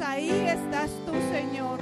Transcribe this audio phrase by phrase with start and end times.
[0.00, 1.78] Ahí estás tú, Señor.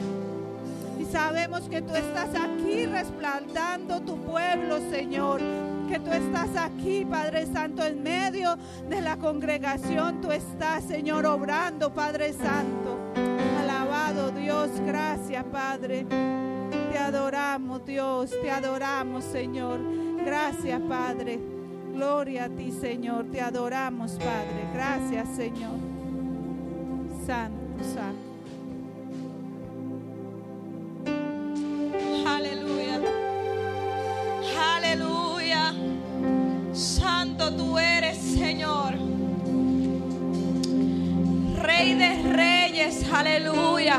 [0.98, 5.40] Y sabemos que tú estás aquí resplandando tu pueblo, Señor.
[5.88, 8.56] Que tú estás aquí, Padre Santo, en medio
[8.88, 10.20] de la congregación.
[10.20, 12.98] Tú estás, Señor, obrando, Padre Santo.
[13.60, 16.06] Alabado Dios, gracias, Padre.
[16.92, 19.80] Te adoramos, Dios, te adoramos, Señor.
[20.24, 21.40] Gracias, Padre.
[21.94, 23.26] Gloria a ti, Señor.
[23.30, 24.68] Te adoramos, Padre.
[24.74, 25.78] Gracias, Señor.
[27.26, 27.59] Santo,
[32.26, 33.00] Aleluya.
[34.76, 35.74] Aleluya.
[36.74, 38.94] Santo tú eres, Señor.
[41.62, 43.98] Rey de reyes, aleluya.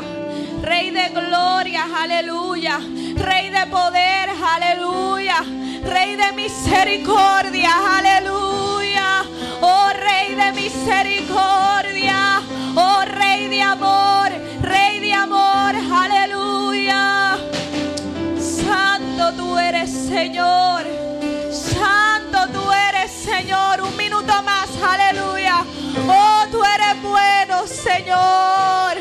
[0.62, 2.78] Rey de gloria, aleluya.
[3.16, 5.42] Rey de poder, aleluya.
[5.84, 9.24] Rey de misericordia, aleluya.
[9.60, 12.42] Oh Rey de misericordia.
[12.74, 14.30] Oh Rey de amor,
[14.62, 17.36] Rey de amor, aleluya.
[18.38, 20.82] Santo tú eres, Señor.
[21.50, 23.82] Santo tú eres, Señor.
[23.82, 25.64] Un minuto más, aleluya.
[26.08, 28.96] Oh, tú eres bueno, Señor.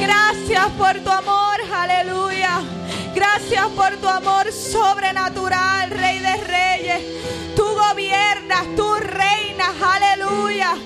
[0.00, 2.60] Gracias por tu amor, aleluya.
[3.14, 7.02] Gracias por tu amor sobrenatural, Rey de Reyes.
[7.56, 10.76] Tú gobiernas, tú reinas, aleluya.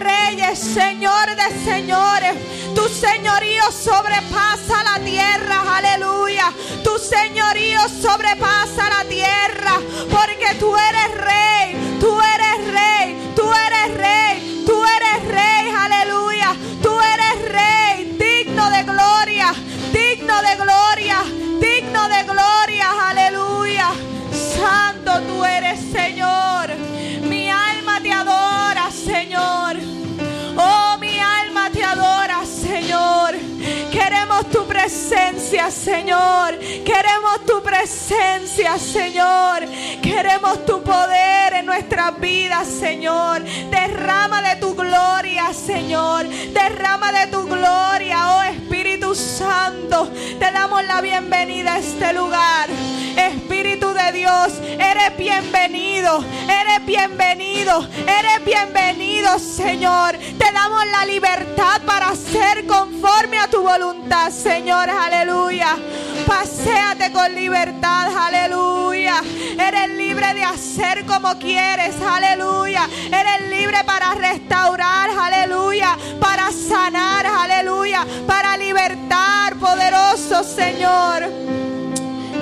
[0.00, 2.34] Reyes, Señor de Señores.
[2.74, 6.52] Tu señorío sobrepasa la tierra, aleluya.
[6.82, 9.74] Tu señorío sobrepasa la tierra,
[10.10, 16.54] porque tú eres Rey, tú eres Rey, tú eres Rey, tú eres Rey, aleluya.
[16.82, 19.54] Tú eres Rey, digno de gloria,
[19.92, 21.18] digno de gloria,
[21.60, 23.88] digno de gloria, aleluya.
[24.56, 26.91] Santo tú eres, Señor.
[34.92, 36.58] Presencia, Señor.
[36.84, 39.62] Queremos tu presencia, Señor.
[40.02, 43.42] Queremos tu poder en nuestras vidas, Señor.
[43.70, 46.28] Derrama de tu gloria, Señor.
[46.28, 48.81] Derrama de tu gloria, oh Espíritu
[49.14, 50.10] Santo.
[50.38, 52.68] Te damos la bienvenida a este lugar.
[53.16, 56.24] Espíritu de Dios, eres bienvenido.
[56.44, 57.86] Eres bienvenido.
[58.06, 60.16] Eres bienvenido, Señor.
[60.16, 64.88] Te damos la libertad para ser conforme a tu voluntad, Señor.
[64.88, 65.76] Aleluya.
[66.26, 69.22] Paseate con libertad, aleluya.
[69.58, 72.88] Eres libre de hacer como quieres, aleluya.
[73.06, 75.96] Eres libre para restaurar, aleluya.
[76.20, 78.06] Para sanar, aleluya.
[78.26, 81.24] Para libertar, poderoso Señor.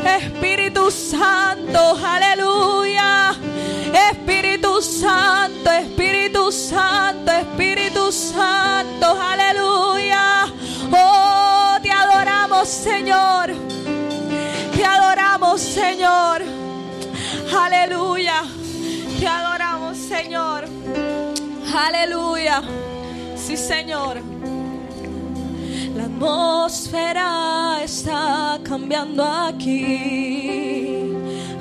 [0.05, 3.35] Espíritu Santo, aleluya.
[4.11, 10.47] Espíritu Santo, Espíritu Santo, Espíritu Santo, aleluya.
[10.93, 13.51] Oh, te adoramos, Señor.
[14.75, 15.20] Te adoramos,
[15.59, 16.43] Señor.
[17.59, 18.43] Aleluya.
[19.19, 20.65] Te adoramos, Señor.
[21.75, 22.63] Aleluya.
[23.37, 24.23] Sí, Señor.
[25.97, 31.13] La atmósfera está cambiando aquí.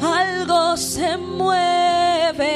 [0.02, 2.48] Algo se mueve,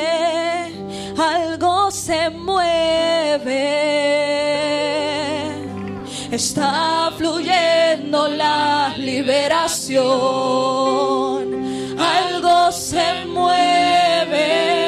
[1.17, 3.73] algo se mueve.
[6.33, 10.01] Está fluyendo la liberación.
[11.99, 14.82] Algo se mueve,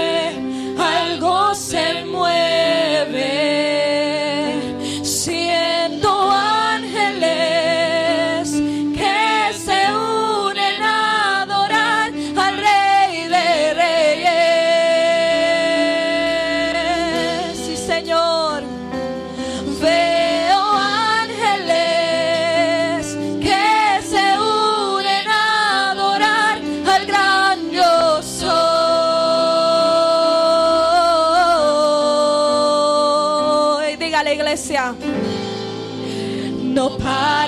[34.56, 34.96] iglesia.
[36.64, 37.45] No pararé,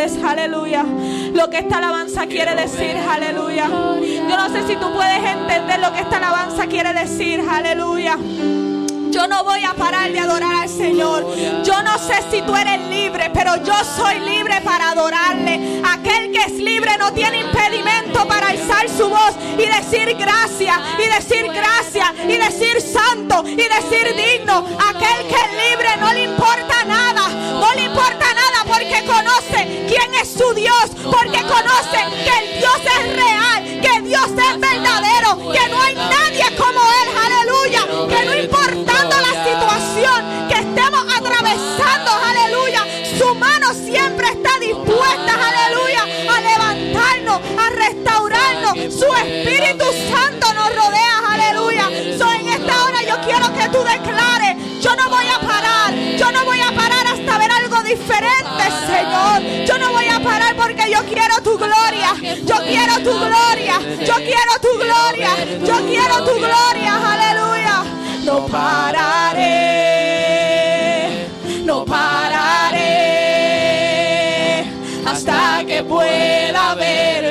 [0.00, 0.84] entiendes, aleluya,
[1.32, 3.66] lo que esta alabanza quiere decir, aleluya.
[3.68, 8.16] Yo no sé si tú puedes entender lo que esta alabanza quiere decir, aleluya.
[9.10, 11.26] Yo no voy a parar de adorar al Señor.
[11.64, 15.82] Yo no sé si tú eres libre, pero yo soy libre para adorarle.
[15.84, 21.08] Aquel que es libre no tiene impedimento para alzar su voz y decir gracias, y
[21.08, 24.64] decir gracias, y decir santo, y decir digno.
[24.88, 26.59] Aquel que es libre no le importa
[30.30, 33.49] su Dios, porque conocen que el Dios es real.
[62.46, 63.80] Yo quiero tu gloria.
[64.04, 65.30] Yo quiero tu gloria.
[65.64, 66.92] Yo quiero tu gloria.
[67.12, 67.84] Aleluya.
[68.24, 69.48] No pararé.
[71.64, 72.80] No pararé.
[75.06, 77.29] Hasta que pueda ver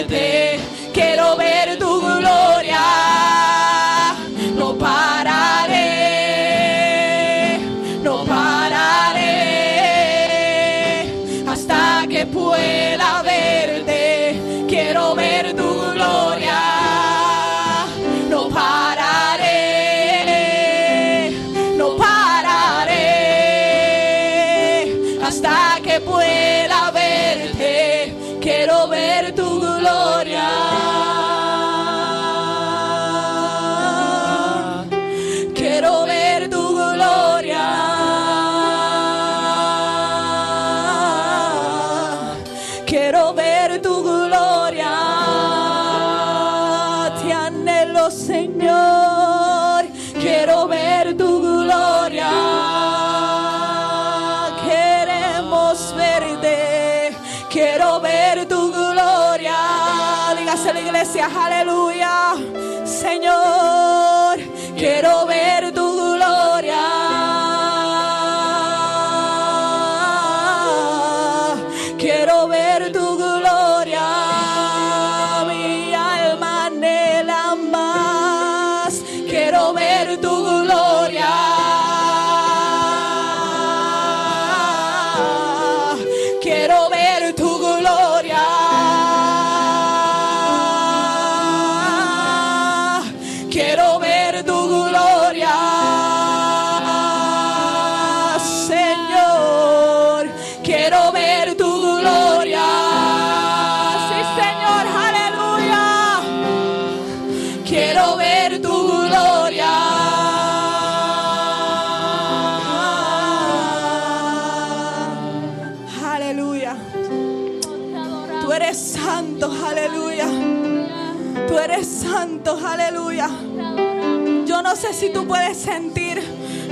[124.94, 126.22] sé si tú puedes sentir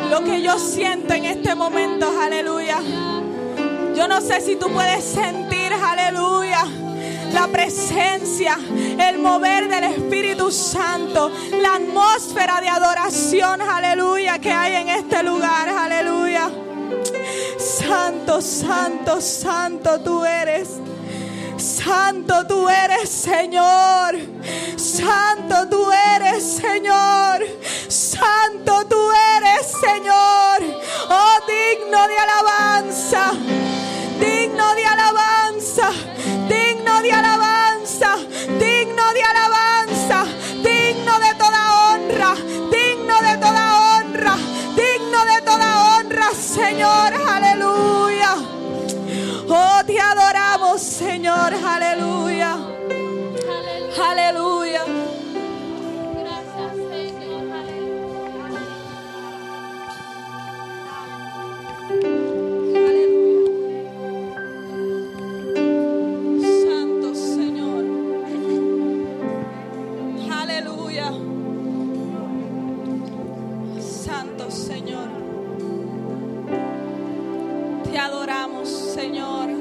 [0.09, 2.79] lo que yo siento en este momento, aleluya.
[3.95, 6.65] Yo no sé si tú puedes sentir, aleluya,
[7.31, 8.57] la presencia,
[8.99, 11.31] el mover del Espíritu Santo,
[11.61, 16.49] la atmósfera de adoración, aleluya, que hay en este lugar, aleluya.
[17.59, 20.69] Santo, santo, santo tú eres.
[21.57, 24.15] Santo tú eres, Señor.
[24.75, 27.56] Santo tú eres, Señor
[28.27, 29.01] santo tú
[29.37, 30.57] eres, Señor.
[31.09, 33.31] Oh, digno de alabanza.
[34.19, 35.36] Digno de alabanza.
[74.57, 75.09] Señor.
[77.83, 79.56] Te adoramos, Señor.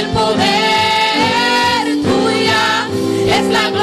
[0.00, 2.88] el poder tuya,
[3.26, 3.79] es la gloria.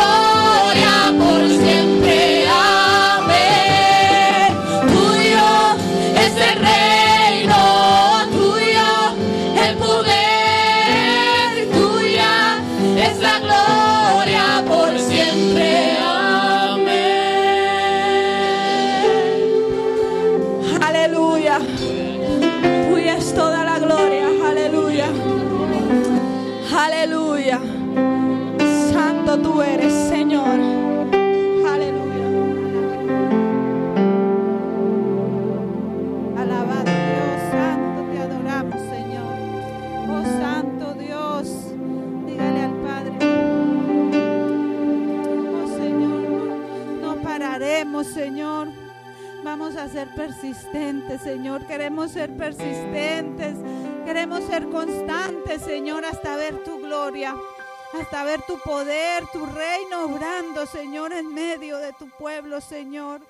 [51.23, 51.65] Señor.
[51.65, 53.55] Queremos ser persistentes.
[54.05, 57.35] Queremos ser constantes, Señor, hasta ver tu gloria.
[57.99, 63.21] Hasta ver tu poder, tu reino obrando, Señor, en medio de tu pueblo, Señor.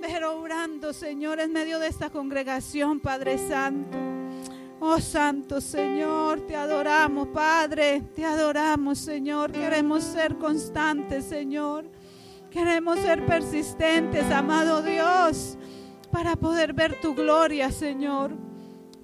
[0.00, 3.98] Ver obrando, Señor, en medio de esta congregación, Padre Santo.
[4.78, 9.50] Oh Santo Señor, te adoramos, Padre, te adoramos, Señor.
[9.52, 11.86] Queremos ser constantes, Señor.
[12.50, 15.58] Queremos ser persistentes, amado Dios,
[16.16, 18.32] para poder ver tu gloria, Señor.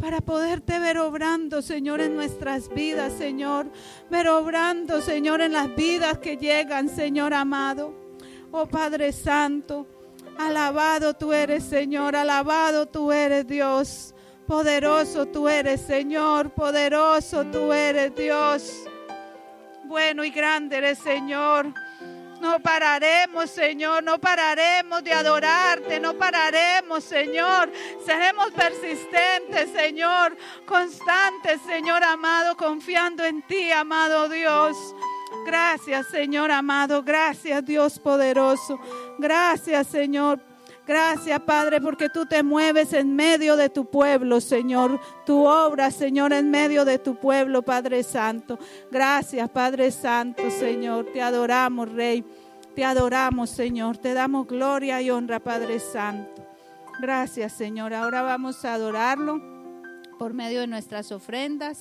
[0.00, 3.70] Para poderte ver obrando, Señor, en nuestras vidas, Señor.
[4.08, 7.92] Ver obrando, Señor, en las vidas que llegan, Señor amado.
[8.50, 9.86] Oh Padre Santo,
[10.38, 12.16] alabado tú eres, Señor.
[12.16, 14.14] Alabado tú eres, Dios.
[14.46, 16.54] Poderoso tú eres, Señor.
[16.54, 18.84] Poderoso tú eres, Dios.
[19.84, 21.74] Bueno y grande eres, Señor.
[22.42, 27.70] No pararemos, Señor, no pararemos de adorarte, no pararemos, Señor.
[28.04, 34.76] Seremos persistentes, Señor, constantes, Señor amado, confiando en ti, amado Dios.
[35.46, 38.76] Gracias, Señor amado, gracias, Dios poderoso.
[39.20, 40.51] Gracias, Señor.
[40.86, 45.00] Gracias, Padre, porque tú te mueves en medio de tu pueblo, Señor.
[45.24, 48.58] Tu obra, Señor, en medio de tu pueblo, Padre Santo.
[48.90, 51.06] Gracias, Padre Santo, Señor.
[51.12, 52.24] Te adoramos, Rey.
[52.74, 53.98] Te adoramos, Señor.
[53.98, 56.42] Te damos gloria y honra, Padre Santo.
[57.00, 57.94] Gracias, Señor.
[57.94, 59.51] Ahora vamos a adorarlo
[60.22, 61.80] por medio de nuestras ofrendas.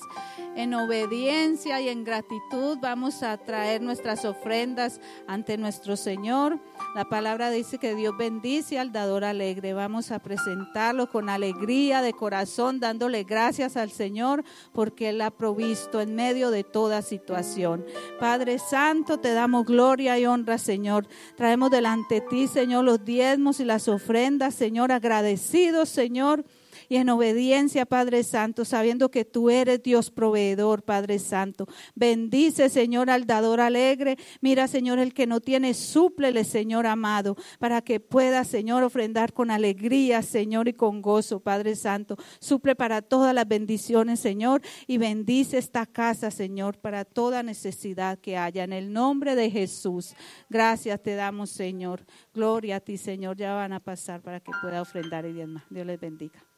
[0.56, 6.60] En obediencia y en gratitud vamos a traer nuestras ofrendas ante nuestro Señor.
[6.96, 9.74] La palabra dice que Dios bendice al dador alegre.
[9.74, 16.02] Vamos a presentarlo con alegría de corazón, dándole gracias al Señor porque Él ha provisto
[16.02, 17.86] en medio de toda situación.
[18.20, 21.08] Padre Santo, te damos gloria y honra, Señor.
[21.38, 26.44] Traemos delante de ti, Señor, los diezmos y las ofrendas, Señor, agradecidos, Señor
[26.92, 31.66] y en obediencia, Padre Santo, sabiendo que tú eres Dios proveedor, Padre Santo.
[31.96, 34.18] Bendice, Señor, al dador alegre.
[34.42, 39.52] Mira, Señor, el que no tiene, súplele, Señor amado, para que pueda, Señor, ofrendar con
[39.52, 42.18] alegría, Señor, y con gozo, Padre Santo.
[42.42, 48.36] Suple para todas las bendiciones, Señor, y bendice esta casa, Señor, para toda necesidad que
[48.36, 48.66] haya.
[48.66, 50.14] En el nombre de Jesús,
[50.50, 52.06] gracias te damos, Señor.
[52.34, 53.38] Gloria a ti, Señor.
[53.38, 55.64] Ya van a pasar para que pueda ofrendar y demás.
[55.70, 56.51] Dios les bendiga.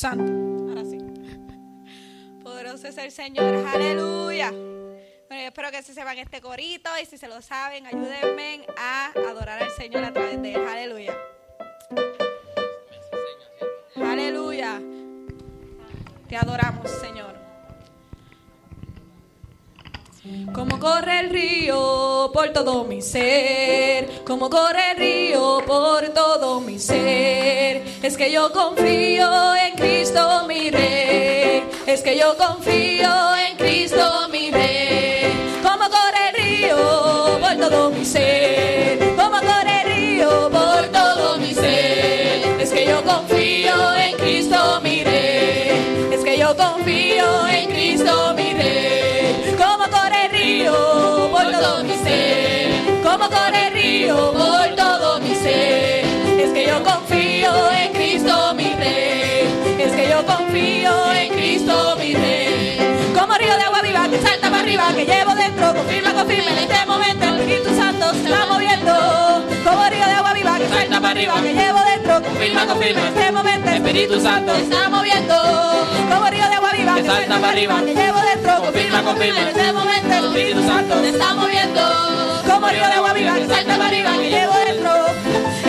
[0.00, 0.32] Santo.
[0.70, 0.98] Ahora sí.
[2.42, 3.66] Poderoso es el Señor.
[3.66, 4.50] Aleluya.
[5.60, 9.70] Espero que se sepan este corito y si se lo saben, ayúdenme a adorar al
[9.72, 10.66] Señor a través de él.
[10.66, 11.14] Aleluya.
[13.94, 14.80] Aleluya.
[16.30, 17.34] Te adoramos, Señor.
[20.54, 26.78] Como corre el río por todo mi ser, como corre el río por todo mi
[26.78, 27.84] ser.
[28.02, 34.50] Es que yo confío en Cristo mi rey, es que yo confío en Cristo mi
[34.50, 35.09] rey.
[39.16, 42.60] Como corre el río por todo mi ser.
[42.60, 48.52] Es que yo confío en Cristo mi rey, es que yo confío en Cristo mi
[48.52, 49.54] rey.
[49.56, 55.34] Como corre el río por todo mi ser, como corre el río por todo mi
[55.34, 56.04] ser.
[56.38, 57.09] Es que yo confío
[64.94, 68.92] que llevo dentro, confirma, confirma en este momento el Espíritu Santo se está moviendo.
[69.64, 73.06] Como río de agua viva que salta para arriba, que llevo dentro, confirma, confirma en
[73.08, 75.34] este momento el Espíritu Santo se está moviendo.
[76.10, 79.48] Como río de agua viva que salta para arriba, que llevo dentro, confirma, confirma en
[79.48, 82.42] este momento el Espíritu Santo se está moviendo.
[82.46, 84.92] Como río de agua viva que salta para arriba, que llevo dentro,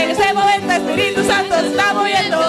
[0.02, 2.40] en este momento el Espíritu Santo se está moviendo.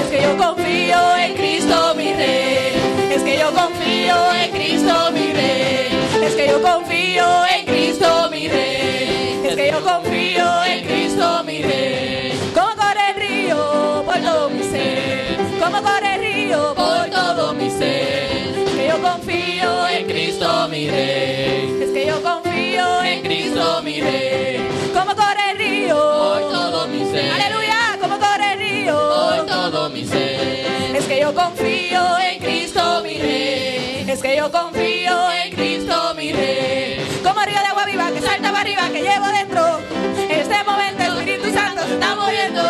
[0.00, 3.10] Es que yo confío en Cristo mi rey.
[3.14, 5.89] Es que yo confío en Cristo mi rey.
[6.22, 9.40] Es que yo confío en Cristo mi rey.
[9.44, 12.32] Es que yo confío en Cristo mi rey.
[12.54, 15.36] Como corre el río por todo mi ser.
[15.58, 18.54] Como corre el río por todo mi ser.
[18.76, 21.80] Que yo confío en Cristo mi Rey.
[21.82, 24.60] Es que yo confío En Cristo mi Rey.
[24.92, 25.96] Como corre el río.
[25.96, 27.30] Por todo mi ser.
[27.32, 28.94] Aleluya, como corre el río.
[28.94, 30.96] Por todo mi ser.
[30.96, 33.69] Es que yo confío en Cristo mi rey.
[34.10, 36.98] Es que yo confío en Cristo mi rey.
[37.22, 39.80] Como río de agua viva que salta para arriba, que llevo dentro.
[40.18, 42.62] En este momento el Espíritu Santo se está moviendo.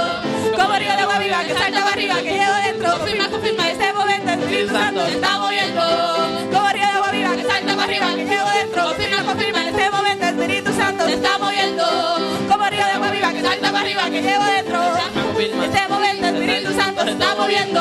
[0.55, 2.93] Como río de agua viva que salta para arriba, que llevo dentro.
[2.99, 3.71] Confirma, confirma.
[3.71, 5.83] Este momento el Espíritu Santo se está moviendo.
[6.53, 8.85] Como río de agua viva que salta para arriba, que llevo dentro.
[8.85, 9.63] Confirma, confirma.
[9.63, 11.87] En este momento el Espíritu Santo se está moviendo.
[12.51, 14.90] Como río de agua viva que salta para arriba, que llevo dentro.
[15.41, 17.81] En este momento el Espíritu Santo se está moviendo.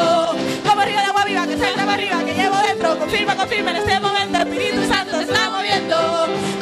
[0.66, 2.98] Como río de agua viva que salta para arriba, que llevo dentro.
[2.98, 3.72] Confirma, confirma.
[3.72, 5.98] En este momento el Espíritu Santo se está moviendo.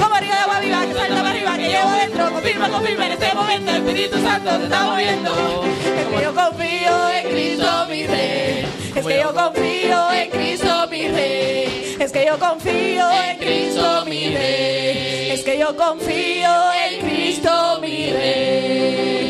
[0.01, 2.31] Como río de agua viva que salta para arriba, que llevo dentro.
[2.31, 3.05] Confirma, confirma.
[3.05, 5.63] En este momento el Espíritu Santo se está moviendo.
[5.85, 8.65] Es que yo confío en Cristo mi Rey.
[8.95, 11.97] Es que yo confío en Cristo mi Rey.
[11.99, 15.29] Es que yo confío en Cristo mi Rey.
[15.29, 19.26] Es que yo confío en Cristo mi Rey.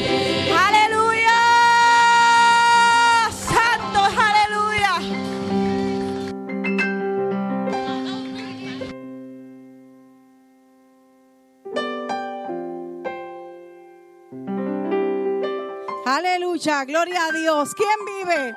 [16.09, 17.75] Aleluya, gloria a Dios.
[17.75, 18.55] ¿Quién vive?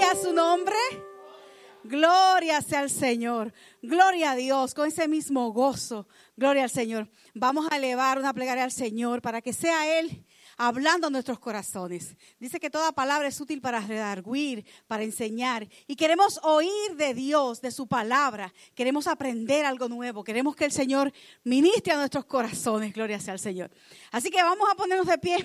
[0.00, 0.74] Y a su nombre.
[1.82, 3.52] Gloria sea al Señor.
[3.82, 6.08] Gloria a Dios con ese mismo gozo.
[6.34, 7.10] Gloria al Señor.
[7.34, 10.24] Vamos a elevar una plegaria al Señor para que sea Él
[10.56, 12.16] hablando a nuestros corazones.
[12.40, 15.68] Dice que toda palabra es útil para redarguir, para enseñar.
[15.86, 18.54] Y queremos oír de Dios, de su palabra.
[18.74, 20.24] Queremos aprender algo nuevo.
[20.24, 22.94] Queremos que el Señor ministre a nuestros corazones.
[22.94, 23.70] Gloria sea al Señor.
[24.10, 25.36] Así que vamos a ponernos de pie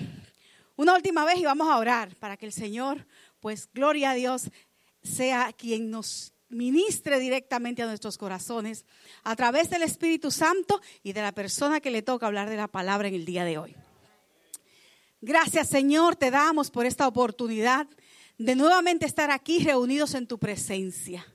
[0.80, 3.06] una última vez y vamos a orar para que el Señor,
[3.38, 4.50] pues gloria a Dios,
[5.02, 8.86] sea quien nos ministre directamente a nuestros corazones
[9.22, 12.66] a través del Espíritu Santo y de la persona que le toca hablar de la
[12.66, 13.76] palabra en el día de hoy.
[15.20, 17.86] Gracias Señor, te damos por esta oportunidad
[18.38, 21.26] de nuevamente estar aquí reunidos en tu presencia.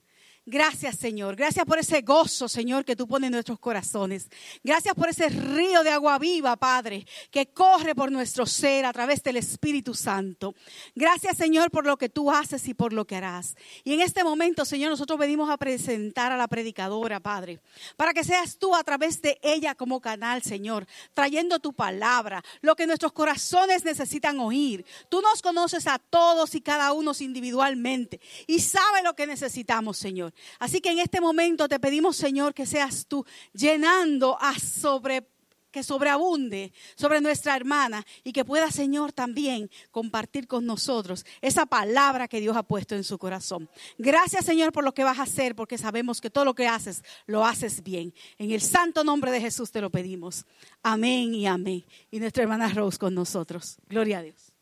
[0.48, 1.36] Gracias, Señor.
[1.36, 4.30] Gracias por ese gozo, Señor, que tú pones en nuestros corazones.
[4.64, 9.24] Gracias por ese río de agua viva, Padre, que corre por nuestro ser a través
[9.24, 10.54] del Espíritu Santo.
[10.94, 13.56] Gracias, Señor, por lo que tú haces y por lo que harás.
[13.84, 17.60] Y en este momento, Señor, nosotros venimos a presentar a la predicadora, Padre,
[17.98, 22.76] para que seas tú a través de ella como canal, Señor, trayendo tu palabra, lo
[22.76, 24.86] que nuestros corazones necesitan oír.
[25.10, 30.35] Tú nos conoces a todos y cada uno individualmente y sabes lo que necesitamos, Señor.
[30.60, 35.28] Así que en este momento te pedimos, Señor, que seas tú llenando a sobre
[35.76, 42.30] que sobreabunde sobre nuestra hermana y que pueda, Señor, también compartir con nosotros esa palabra
[42.30, 43.70] que Dios ha puesto en su corazón.
[43.98, 47.04] Gracias, Señor, por lo que vas a hacer, porque sabemos que todo lo que haces,
[47.26, 48.14] lo haces bien.
[48.38, 50.46] En el santo nombre de Jesús te lo pedimos.
[50.82, 51.84] Amén y amén.
[52.10, 53.76] Y nuestra hermana Rose con nosotros.
[53.90, 54.55] Gloria a Dios.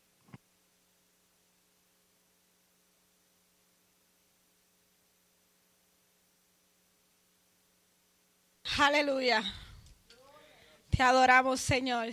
[8.78, 9.44] Aleluya.
[10.90, 12.08] Te adoramos, Señor.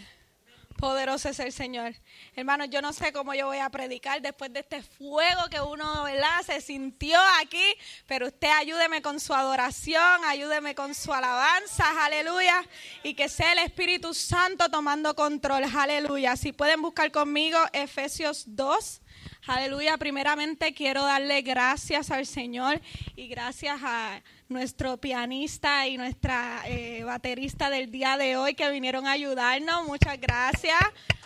[0.77, 1.95] Poderoso es el Señor.
[2.35, 6.05] Hermano, yo no sé cómo yo voy a predicar después de este fuego que uno,
[6.05, 6.43] ¿verdad?
[6.45, 7.65] Se sintió aquí,
[8.07, 12.63] pero usted ayúdeme con su adoración, ayúdeme con su alabanza, aleluya,
[13.03, 16.37] y que sea el Espíritu Santo tomando control, aleluya.
[16.37, 19.01] Si pueden buscar conmigo Efesios 2,
[19.47, 19.97] aleluya.
[19.99, 22.81] Primeramente quiero darle gracias al Señor
[23.17, 29.07] y gracias a nuestro pianista y nuestra eh, baterista del día de hoy que vinieron
[29.07, 29.87] a ayudarnos.
[29.87, 30.79] Muchas gracias.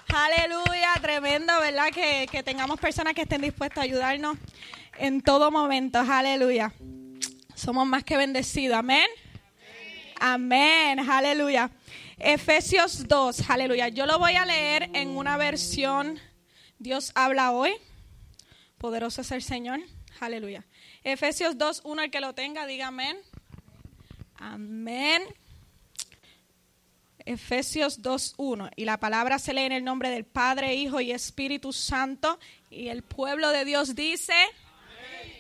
[0.09, 1.89] Aleluya, tremendo, ¿verdad?
[1.93, 4.37] Que, que tengamos personas que estén dispuestas a ayudarnos
[4.99, 5.99] en todo momento.
[5.99, 6.73] Aleluya.
[7.55, 8.77] Somos más que bendecidos.
[8.77, 9.07] Amén.
[10.21, 11.01] Amén.
[11.01, 11.71] Aleluya.
[12.19, 13.51] Efesios 2.
[13.51, 13.89] Aleluya.
[13.89, 16.19] Yo lo voy a leer en una versión.
[16.85, 17.73] Dios habla hoy.
[18.77, 19.81] Poderoso es el Señor.
[20.21, 20.67] Aleluya.
[21.03, 23.17] Efesios 2, 1, el que lo tenga, diga amén.
[24.37, 25.23] Amén.
[27.25, 28.69] Efesios 2, 1.
[28.77, 32.39] Y la palabra se lee en el nombre del Padre, Hijo y Espíritu Santo.
[32.69, 34.35] Y el pueblo de Dios dice,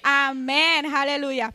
[0.03, 0.87] amén.
[0.87, 1.53] Aleluya.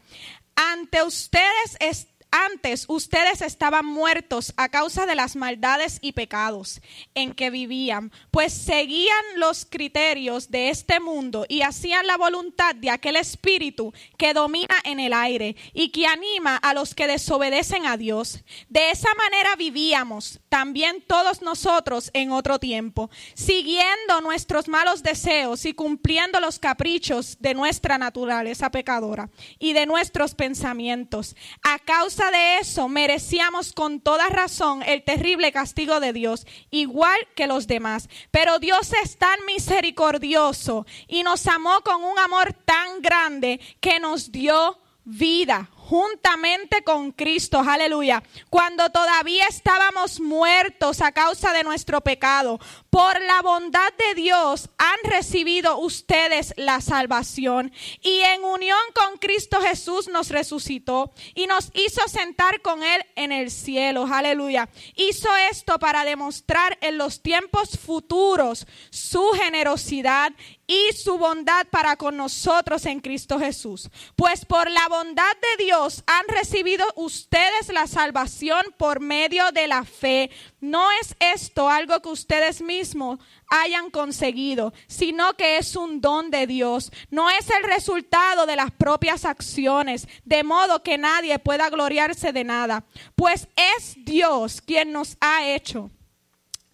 [0.55, 6.81] Ante ustedes, es, antes ustedes estaban muertos a causa de las maldades y pecados
[7.15, 12.89] en que vivían, pues seguían los criterios de este mundo y hacían la voluntad de
[12.89, 17.97] aquel espíritu que domina en el aire y que anima a los que desobedecen a
[17.97, 18.43] Dios.
[18.69, 25.73] De esa manera vivíamos también todos nosotros en otro tiempo, siguiendo nuestros malos deseos y
[25.73, 31.35] cumpliendo los caprichos de nuestra naturaleza pecadora y de nuestros pensamientos.
[31.63, 37.47] A causa de eso merecíamos con toda razón el terrible castigo de Dios, igual que
[37.47, 38.09] los demás.
[38.31, 44.31] Pero Dios es tan misericordioso y nos amó con un amor tan grande que nos
[44.31, 48.21] dio vida juntamente con Cristo, aleluya,
[48.51, 52.59] cuando todavía estábamos muertos a causa de nuestro pecado.
[52.91, 57.71] Por la bondad de Dios han recibido ustedes la salvación
[58.01, 63.31] y en unión con Cristo Jesús nos resucitó y nos hizo sentar con Él en
[63.31, 64.69] el cielo, aleluya.
[64.95, 70.33] Hizo esto para demostrar en los tiempos futuros su generosidad
[70.69, 73.89] y su bondad para con nosotros en Cristo Jesús.
[74.15, 79.83] Pues por la bondad de Dios han recibido ustedes la salvación por medio de la
[79.83, 80.29] fe.
[80.61, 86.45] No es esto algo que ustedes mismos hayan conseguido, sino que es un don de
[86.45, 86.91] Dios.
[87.09, 92.43] No es el resultado de las propias acciones, de modo que nadie pueda gloriarse de
[92.43, 92.85] nada.
[93.15, 95.89] Pues es Dios quien nos ha hecho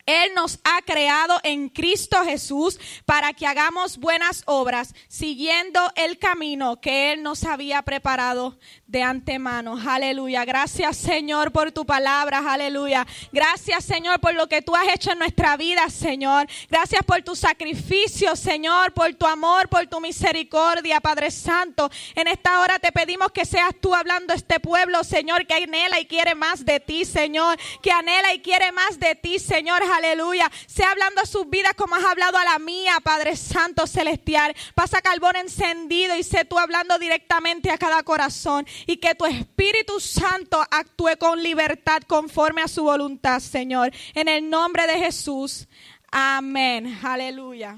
[0.05, 6.79] él nos ha creado en Cristo Jesús para que hagamos buenas obras, siguiendo el camino
[6.79, 9.77] que Él nos había preparado de antemano.
[9.87, 10.45] Aleluya.
[10.45, 12.39] Gracias Señor por tu palabra.
[12.45, 13.05] Aleluya.
[13.31, 16.47] Gracias Señor por lo que tú has hecho en nuestra vida, Señor.
[16.69, 21.89] Gracias por tu sacrificio, Señor, por tu amor, por tu misericordia, Padre Santo.
[22.13, 25.99] En esta hora te pedimos que seas tú hablando a este pueblo, Señor, que anhela
[25.99, 27.57] y quiere más de ti, Señor.
[27.81, 30.51] Que anhela y quiere más de ti, Señor aleluya.
[30.67, 34.55] Sea hablando a sus vidas como has hablado a la mía, Padre Santo Celestial.
[34.75, 38.65] Pasa carbón encendido y sé tú hablando directamente a cada corazón.
[38.85, 43.91] Y que tu Espíritu Santo actúe con libertad conforme a su voluntad, Señor.
[44.13, 45.67] En el nombre de Jesús.
[46.11, 46.99] Amén.
[47.03, 47.77] Aleluya.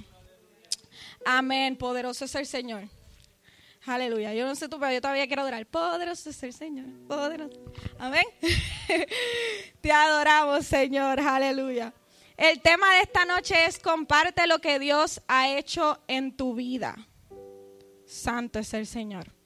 [1.26, 1.76] Amén.
[1.76, 2.84] Poderoso es el Señor.
[3.86, 4.34] Aleluya.
[4.34, 5.66] Yo no sé tú, pero yo todavía quiero adorar.
[5.66, 6.86] Poderoso es el Señor.
[7.08, 7.58] Poderoso.
[7.98, 8.26] Amén.
[9.82, 11.22] Te adoramos, Señor.
[11.22, 11.94] Aleluya.
[12.36, 16.96] El tema de esta noche es comparte lo que Dios ha hecho en tu vida.
[18.06, 19.37] Santo es el Señor.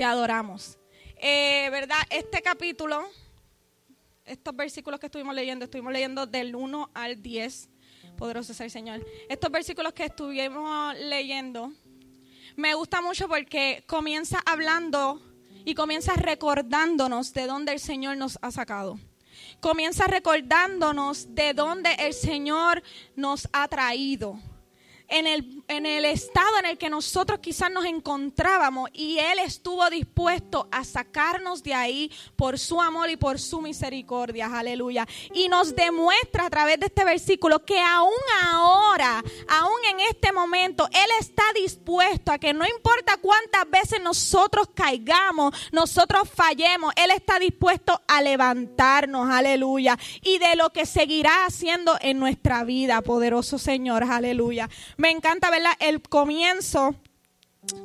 [0.00, 0.78] Te adoramos.
[1.16, 1.98] Eh, ¿Verdad?
[2.08, 3.06] Este capítulo,
[4.24, 7.68] estos versículos que estuvimos leyendo, estuvimos leyendo del 1 al 10.
[8.16, 9.04] Poderoso es el Señor.
[9.28, 11.74] Estos versículos que estuvimos leyendo,
[12.56, 15.20] me gusta mucho porque comienza hablando
[15.66, 18.98] y comienza recordándonos de dónde el Señor nos ha sacado
[19.60, 22.82] comienza recordándonos de dónde el Señor
[23.16, 24.38] nos ha traído
[25.10, 29.88] en el, en el estado en el que nosotros quizás nos encontrábamos y Él estuvo
[29.90, 34.46] dispuesto a sacarnos de ahí por su amor y por su misericordia.
[34.46, 35.06] Aleluya.
[35.34, 38.10] Y nos demuestra a través de este versículo que aún
[38.42, 44.68] ahora, aún en este momento, Él está dispuesto a que no importa cuántas veces nosotros
[44.74, 49.28] caigamos, nosotros fallemos, Él está dispuesto a levantarnos.
[49.28, 49.98] Aleluya.
[50.22, 54.04] Y de lo que seguirá haciendo en nuestra vida, poderoso Señor.
[54.04, 54.68] Aleluya.
[55.00, 55.72] Me encanta, ¿verdad?
[55.80, 56.94] El comienzo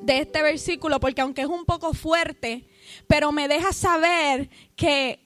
[0.01, 2.67] de este versículo, porque aunque es un poco fuerte,
[3.07, 5.25] pero me deja saber que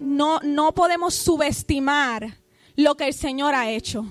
[0.00, 2.36] no, no podemos subestimar
[2.74, 4.04] lo que el Señor ha hecho.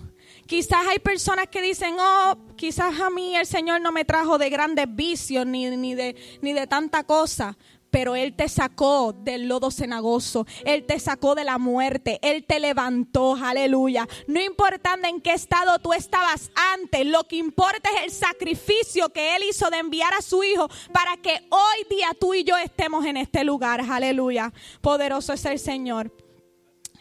[0.47, 4.49] Quizás hay personas que dicen, oh, quizás a mí el Señor no me trajo de
[4.49, 7.57] grandes vicios ni, ni, de, ni de tanta cosa
[7.91, 12.59] pero Él te sacó del lodo cenagoso, Él te sacó de la muerte, Él te
[12.59, 14.07] levantó, aleluya.
[14.27, 19.35] No importando en qué estado tú estabas antes, lo que importa es el sacrificio que
[19.35, 23.05] Él hizo de enviar a su Hijo para que hoy día tú y yo estemos
[23.05, 24.53] en este lugar, aleluya.
[24.81, 26.11] Poderoso es el Señor.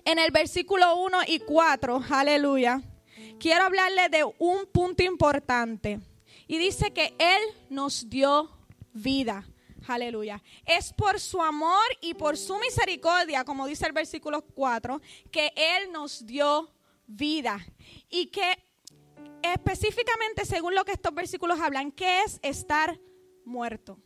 [0.04, 2.80] En el versículo 1 y 4, aleluya,
[3.38, 6.00] quiero hablarle de un punto importante.
[6.46, 8.50] Y dice que Él nos dio
[8.94, 9.46] vida.
[9.88, 10.42] Aleluya.
[10.66, 15.90] Es por su amor y por su misericordia, como dice el versículo 4, que Él
[15.90, 16.70] nos dio
[17.06, 17.58] vida.
[18.10, 18.58] Y que
[19.42, 23.00] específicamente, según lo que estos versículos hablan, ¿qué es estar
[23.44, 23.98] muerto?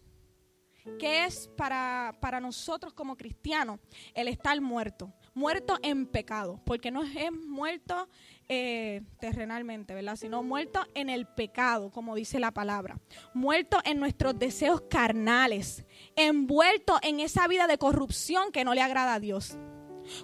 [0.99, 3.81] ¿Qué es para, para nosotros como cristianos
[4.15, 5.13] el estar muerto?
[5.35, 8.09] muerto en pecado, porque no es muerto
[8.55, 10.17] eh, terrenalmente, ¿verdad?
[10.17, 13.01] Sino muerto en el pecado, como dice la palabra.
[13.33, 15.87] Muerto en nuestros deseos carnales,
[16.17, 19.57] envuelto en esa vida de corrupción que no le agrada a Dios.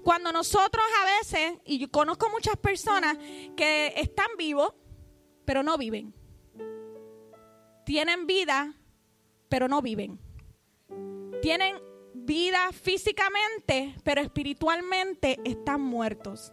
[0.03, 3.17] Cuando nosotros a veces, y yo conozco muchas personas
[3.57, 4.75] que están vivos,
[5.47, 6.13] pero no viven.
[7.87, 8.75] Tienen vida,
[9.49, 10.21] pero no viven.
[11.41, 11.77] Tienen
[12.13, 16.53] vida físicamente, pero espiritualmente están muertos.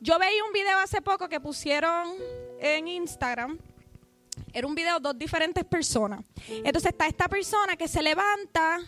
[0.00, 2.12] Yo veía un video hace poco que pusieron
[2.60, 3.58] en Instagram.
[4.52, 6.22] Era un video de dos diferentes personas.
[6.48, 8.80] Entonces está esta persona que se levanta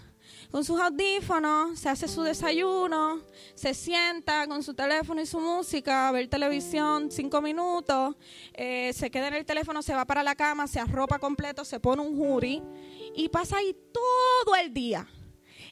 [0.50, 3.22] con sus audífonos, se hace su desayuno,
[3.54, 8.16] se sienta con su teléfono y su música a ver televisión cinco minutos,
[8.52, 11.80] eh, se queda en el teléfono, se va para la cama, se arropa completo, se
[11.80, 12.62] pone un jury
[13.14, 15.06] y pasa ahí todo el día.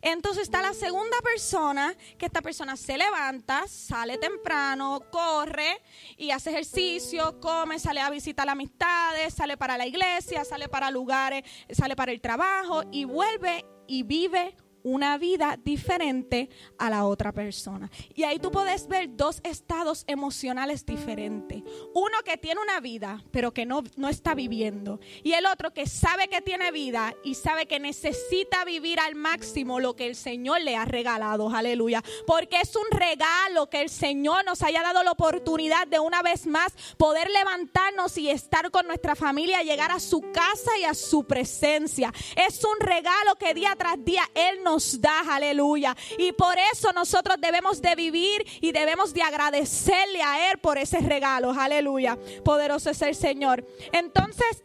[0.08, 5.82] Entonces está la segunda persona, que esta persona se levanta, sale temprano, corre
[6.16, 11.42] y hace ejercicio, come, sale a visitar amistades, sale para la iglesia, sale para lugares,
[11.70, 14.54] sale para el trabajo y vuelve y vive
[14.86, 17.90] una vida diferente a la otra persona.
[18.14, 21.64] Y ahí tú puedes ver dos estados emocionales diferentes.
[21.92, 25.00] Uno que tiene una vida, pero que no, no está viviendo.
[25.24, 29.80] Y el otro que sabe que tiene vida y sabe que necesita vivir al máximo
[29.80, 31.50] lo que el Señor le ha regalado.
[31.50, 32.00] Aleluya.
[32.24, 36.46] Porque es un regalo que el Señor nos haya dado la oportunidad de una vez
[36.46, 41.24] más poder levantarnos y estar con nuestra familia, llegar a su casa y a su
[41.24, 42.12] presencia.
[42.36, 45.96] Es un regalo que día tras día Él nos da, aleluya.
[46.18, 50.98] Y por eso nosotros debemos de vivir y debemos de agradecerle a Él por ese
[50.98, 52.18] regalo, aleluya.
[52.44, 53.66] Poderoso es el Señor.
[53.92, 54.64] Entonces,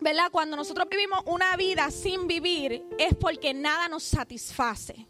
[0.00, 0.30] ¿verdad?
[0.30, 5.06] Cuando nosotros vivimos una vida sin vivir es porque nada nos satisface.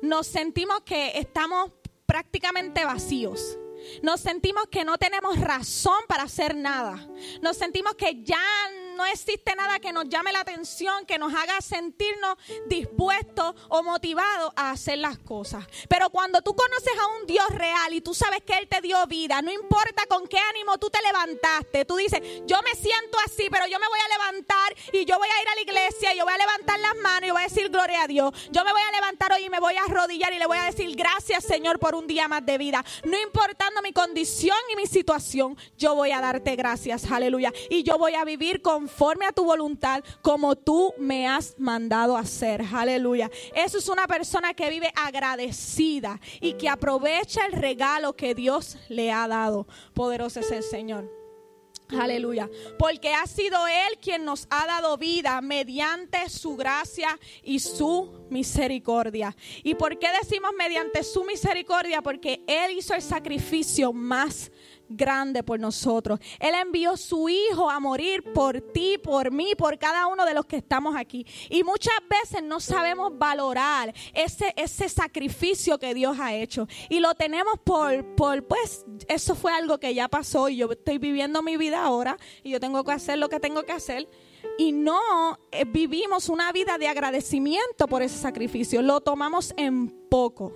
[0.00, 1.72] Nos sentimos que estamos
[2.06, 3.58] prácticamente vacíos.
[4.02, 7.08] Nos sentimos que no tenemos razón para hacer nada.
[7.40, 8.42] Nos sentimos que ya
[8.96, 12.36] no existe nada que nos llame la atención, que nos haga sentirnos
[12.66, 15.64] dispuestos o motivados a hacer las cosas.
[15.88, 19.06] Pero cuando tú conoces a un Dios real y tú sabes que Él te dio
[19.06, 23.48] vida, no importa con qué ánimo tú te levantaste, tú dices, yo me siento así,
[23.50, 26.18] pero yo me voy a levantar y yo voy a ir a la iglesia y
[26.18, 28.32] yo voy a levantar las manos y voy a decir gloria a Dios.
[28.50, 30.64] Yo me voy a levantar hoy y me voy a arrodillar y le voy a
[30.64, 32.84] decir gracias Señor por un día más de vida.
[33.04, 37.52] No importando mi condición y mi situación, yo voy a darte gracias, aleluya.
[37.70, 42.62] Y yo voy a vivir conforme a tu voluntad como tú me has mandado hacer,
[42.72, 43.30] aleluya.
[43.54, 49.12] Eso es una persona que vive agradecida y que aprovecha el regalo que Dios le
[49.12, 49.68] ha dado.
[49.94, 51.08] Poderoso es el Señor.
[51.90, 52.50] Aleluya.
[52.78, 59.36] Porque ha sido Él quien nos ha dado vida mediante su gracia y su misericordia.
[59.62, 62.02] ¿Y por qué decimos mediante su misericordia?
[62.02, 64.50] Porque Él hizo el sacrificio más
[64.96, 66.20] grande por nosotros.
[66.38, 70.46] Él envió su Hijo a morir por ti, por mí, por cada uno de los
[70.46, 71.26] que estamos aquí.
[71.48, 76.66] Y muchas veces no sabemos valorar ese, ese sacrificio que Dios ha hecho.
[76.88, 80.98] Y lo tenemos por, por, pues, eso fue algo que ya pasó y yo estoy
[80.98, 84.08] viviendo mi vida ahora y yo tengo que hacer lo que tengo que hacer.
[84.58, 88.82] Y no eh, vivimos una vida de agradecimiento por ese sacrificio.
[88.82, 90.52] Lo tomamos en poco.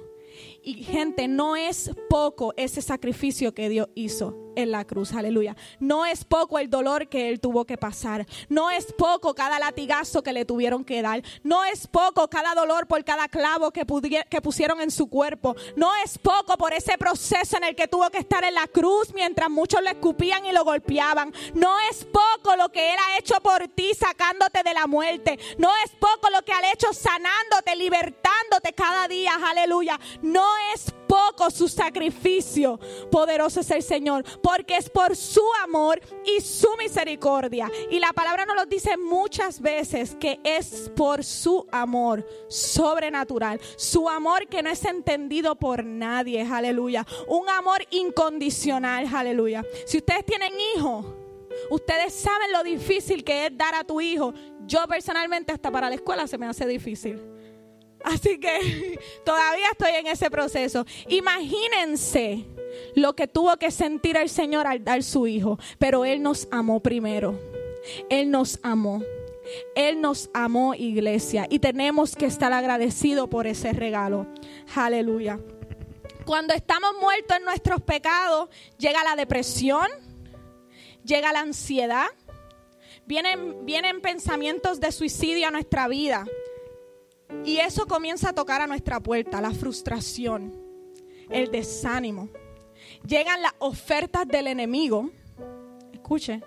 [0.67, 5.55] Y gente, no es poco ese sacrificio que Dios hizo en la cruz, aleluya.
[5.79, 8.27] No es poco el dolor que Él tuvo que pasar.
[8.49, 11.23] No es poco cada latigazo que le tuvieron que dar.
[11.45, 13.87] No es poco cada dolor por cada clavo que,
[14.29, 15.55] que pusieron en su cuerpo.
[15.77, 19.13] No es poco por ese proceso en el que tuvo que estar en la cruz
[19.15, 21.33] mientras muchos le escupían y lo golpeaban.
[21.55, 25.39] No es poco lo que Él ha hecho por ti sacándote de la muerte.
[25.59, 30.01] No es poco lo que ha hecho sanándote, libertándote cada día, aleluya.
[30.23, 32.79] No es poco su sacrificio.
[33.11, 37.71] Poderoso es el Señor, porque es por su amor y su misericordia.
[37.91, 44.09] Y la palabra nos lo dice muchas veces que es por su amor sobrenatural, su
[44.09, 47.07] amor que no es entendido por nadie, aleluya.
[47.29, 49.65] Un amor incondicional, aleluya.
[49.87, 51.07] Si ustedes tienen hijos,
[51.71, 54.33] ustedes saben lo difícil que es dar a tu hijo.
[54.67, 57.36] Yo personalmente hasta para la escuela se me hace difícil.
[58.05, 60.87] Así que todavía estoy en ese proceso.
[61.09, 62.45] Imagínense
[62.95, 65.59] lo que tuvo que sentir el Señor al dar su hijo.
[65.79, 67.39] Pero Él nos amó primero.
[68.11, 69.03] Él nos amó.
[69.75, 71.47] Él nos amó, iglesia.
[71.49, 74.27] Y tenemos que estar agradecidos por ese regalo.
[74.75, 75.39] Aleluya.
[76.25, 79.87] Cuando estamos muertos en nuestros pecados, llega la depresión,
[81.05, 82.07] llega la ansiedad,
[83.07, 86.27] vienen, vienen pensamientos de suicidio a nuestra vida.
[87.45, 90.65] Y eso comienza a tocar a nuestra puerta, la frustración.
[91.29, 92.29] el desánimo,
[93.05, 95.11] llegan las ofertas del enemigo.
[95.93, 96.41] Escuche,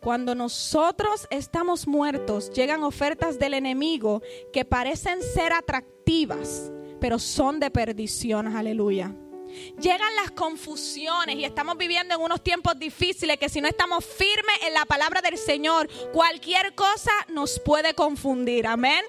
[0.00, 4.20] cuando nosotros estamos muertos, llegan ofertas del enemigo
[4.52, 6.70] que parecen ser atractivas,
[7.00, 9.14] pero son de perdición, aleluya.
[9.80, 14.56] Llegan las confusiones y estamos viviendo en unos tiempos difíciles que si no estamos firmes
[14.66, 18.66] en la palabra del Señor, cualquier cosa nos puede confundir.
[18.66, 19.04] Amén.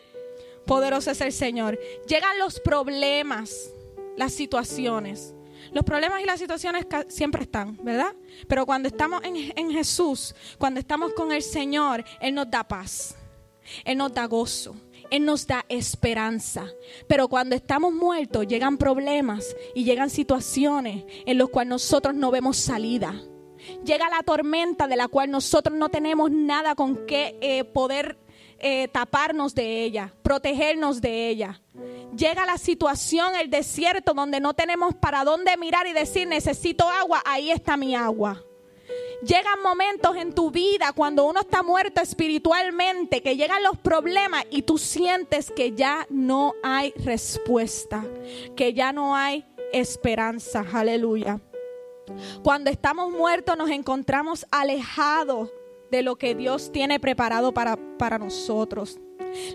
[0.66, 1.80] Poderoso es el Señor.
[2.08, 3.72] Llegan los problemas,
[4.18, 5.34] las situaciones.
[5.72, 8.14] Los problemas y las situaciones siempre están, ¿verdad?
[8.48, 13.16] Pero cuando estamos en, en Jesús, cuando estamos con el Señor, Él nos da paz.
[13.84, 14.76] Él nos da gozo.
[15.10, 16.68] Él nos da esperanza.
[17.08, 22.58] Pero cuando estamos muertos, llegan problemas y llegan situaciones en las cuales nosotros no vemos
[22.58, 23.22] salida.
[23.84, 28.18] Llega la tormenta de la cual nosotros no tenemos nada con qué eh, poder
[28.60, 31.62] eh, taparnos de ella, protegernos de ella.
[32.16, 37.22] Llega la situación, el desierto, donde no tenemos para dónde mirar y decir, necesito agua,
[37.26, 38.42] ahí está mi agua.
[39.24, 44.62] Llegan momentos en tu vida cuando uno está muerto espiritualmente, que llegan los problemas y
[44.62, 48.06] tú sientes que ya no hay respuesta,
[48.56, 50.66] que ya no hay esperanza.
[50.72, 51.42] Aleluya.
[52.44, 55.50] Cuando estamos muertos nos encontramos alejados
[55.92, 59.00] de lo que Dios tiene preparado para, para nosotros.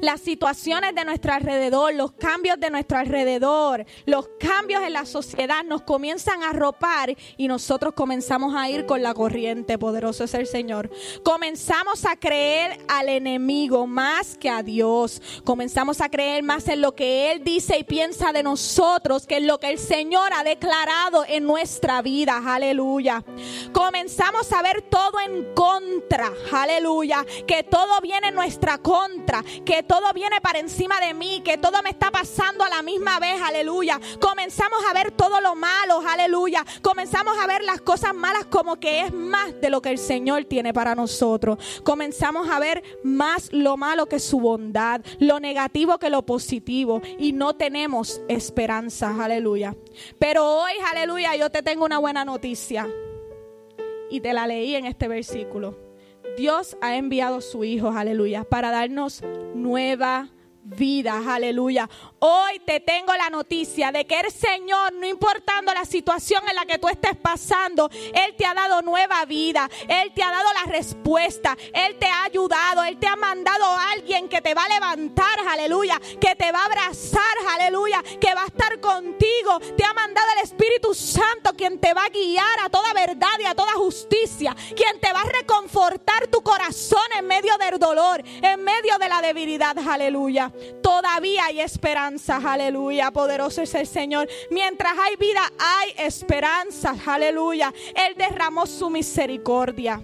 [0.01, 5.65] Las situaciones de nuestro alrededor, los cambios de nuestro alrededor, los cambios en la sociedad
[5.65, 9.79] nos comienzan a arropar y nosotros comenzamos a ir con la corriente.
[9.79, 10.91] Poderoso es el Señor.
[11.23, 15.21] Comenzamos a creer al enemigo más que a Dios.
[15.45, 19.47] Comenzamos a creer más en lo que Él dice y piensa de nosotros que en
[19.47, 22.43] lo que el Señor ha declarado en nuestra vida.
[22.45, 23.25] Aleluya.
[23.73, 26.33] Comenzamos a ver todo en contra.
[26.53, 27.25] Aleluya.
[27.47, 29.43] Que todo viene en nuestra contra.
[29.83, 31.43] Todo viene para encima de mí.
[31.45, 33.41] Que todo me está pasando a la misma vez.
[33.43, 34.01] Aleluya.
[34.21, 36.03] Comenzamos a ver todo lo malo.
[36.07, 36.65] Aleluya.
[36.83, 40.45] Comenzamos a ver las cosas malas como que es más de lo que el Señor
[40.45, 41.59] tiene para nosotros.
[41.85, 45.01] Comenzamos a ver más lo malo que su bondad.
[45.19, 47.01] Lo negativo que lo positivo.
[47.19, 49.17] Y no tenemos esperanza.
[49.23, 49.77] Aleluya.
[50.19, 52.89] Pero hoy, aleluya, yo te tengo una buena noticia
[54.11, 55.90] y te la leí en este versículo.
[56.37, 59.23] Dios ha enviado su Hijo, aleluya, para darnos
[59.55, 60.29] nueva
[60.63, 61.89] vida, aleluya.
[62.19, 66.67] Hoy te tengo la noticia de que el Señor, no importando la situación en la
[66.67, 70.71] que tú estés pasando, Él te ha dado nueva vida, Él te ha dado la
[70.71, 74.69] respuesta, Él te ha ayudado, Él te ha mandado a alguien que te va a
[74.69, 77.23] levantar, aleluya, que te va a abrazar,
[77.55, 82.05] aleluya, que va a estar contigo, te ha mandado el Espíritu Santo, quien te va
[82.05, 86.43] a guiar a toda verdad y a toda justicia, quien te va a reconfortar tu
[86.43, 90.50] corazón en medio del dolor, en medio de la debilidad, aleluya.
[90.83, 93.11] Todavía hay esperanza, aleluya.
[93.11, 94.29] Poderoso es el Señor.
[94.51, 97.73] Mientras hay vida, hay esperanza, aleluya.
[97.95, 100.03] Él derramó su misericordia.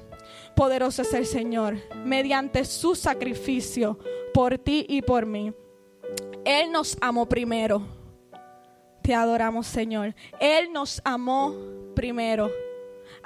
[0.55, 1.77] Poderoso es el Señor.
[2.05, 3.99] Mediante su sacrificio
[4.33, 5.53] por ti y por mí.
[6.45, 7.83] Él nos amó primero.
[9.03, 10.15] Te adoramos, Señor.
[10.41, 11.55] Él nos amó
[11.95, 12.51] primero.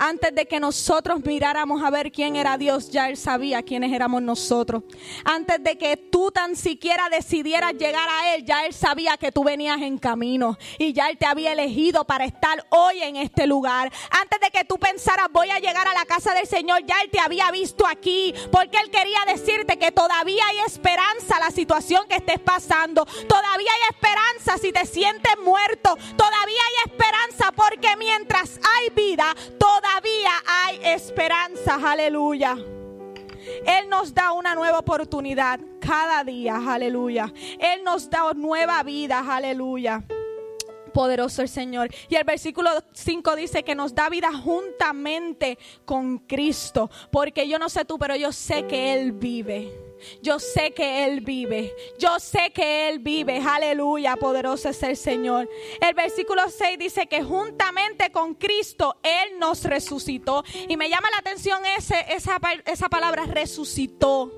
[0.03, 4.23] Antes de que nosotros miráramos a ver quién era Dios, ya Él sabía quiénes éramos
[4.23, 4.83] nosotros.
[5.27, 9.45] Antes de que tú tan siquiera decidieras llegar a Él, ya Él sabía que tú
[9.45, 10.57] venías en camino.
[10.79, 13.93] Y ya Él te había elegido para estar hoy en este lugar.
[14.23, 17.11] Antes de que tú pensaras, voy a llegar a la casa del Señor, ya Él
[17.11, 18.33] te había visto aquí.
[18.51, 23.05] Porque Él quería decirte que todavía hay esperanza la situación que estés pasando.
[23.05, 25.95] Todavía hay esperanza si te sientes muerto.
[26.17, 29.90] Todavía hay esperanza porque mientras hay vida, todavía
[30.47, 31.79] hay esperanza.
[31.83, 32.57] Aleluya.
[33.67, 36.57] Él nos da una nueva oportunidad cada día.
[36.57, 37.33] Aleluya.
[37.59, 39.25] Él nos da nueva vida.
[39.27, 40.05] Aleluya.
[40.93, 41.89] Poderoso el Señor.
[42.09, 46.91] Y el versículo 5 dice que nos da vida juntamente con Cristo.
[47.11, 49.90] Porque yo no sé tú, pero yo sé que Él vive.
[50.23, 51.75] Yo sé que Él vive.
[51.99, 53.39] Yo sé que Él vive.
[53.39, 54.17] Aleluya.
[54.17, 55.49] Poderoso es el Señor.
[55.81, 60.45] El versículo 6 dice que juntamente con Cristo Él nos resucitó.
[60.69, 64.33] Y me llama la atención ese, esa, esa palabra resucitó.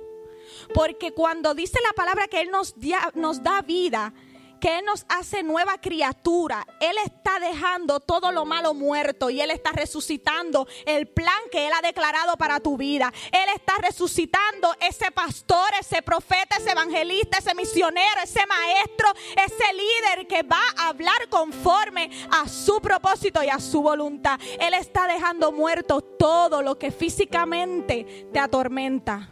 [0.74, 2.74] Porque cuando dice la palabra que Él nos,
[3.14, 4.14] nos da vida,
[4.62, 9.50] que Él nos hace nueva criatura, Él está dejando todo lo malo muerto y Él
[9.50, 13.12] está resucitando el plan que Él ha declarado para tu vida.
[13.32, 19.08] Él está resucitando ese pastor, ese profeta, ese evangelista, ese misionero, ese maestro,
[19.44, 24.38] ese líder que va a hablar conforme a su propósito y a su voluntad.
[24.60, 29.28] Él está dejando muerto todo lo que físicamente te atormenta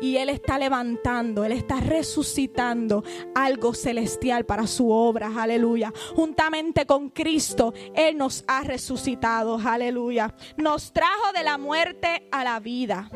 [0.00, 5.92] y Él está levantando, Él está resucitando algo celestial para su obra, aleluya.
[6.14, 10.34] Juntamente con Cristo, Él nos ha resucitado, aleluya.
[10.56, 13.10] Nos trajo de la muerte a la vida.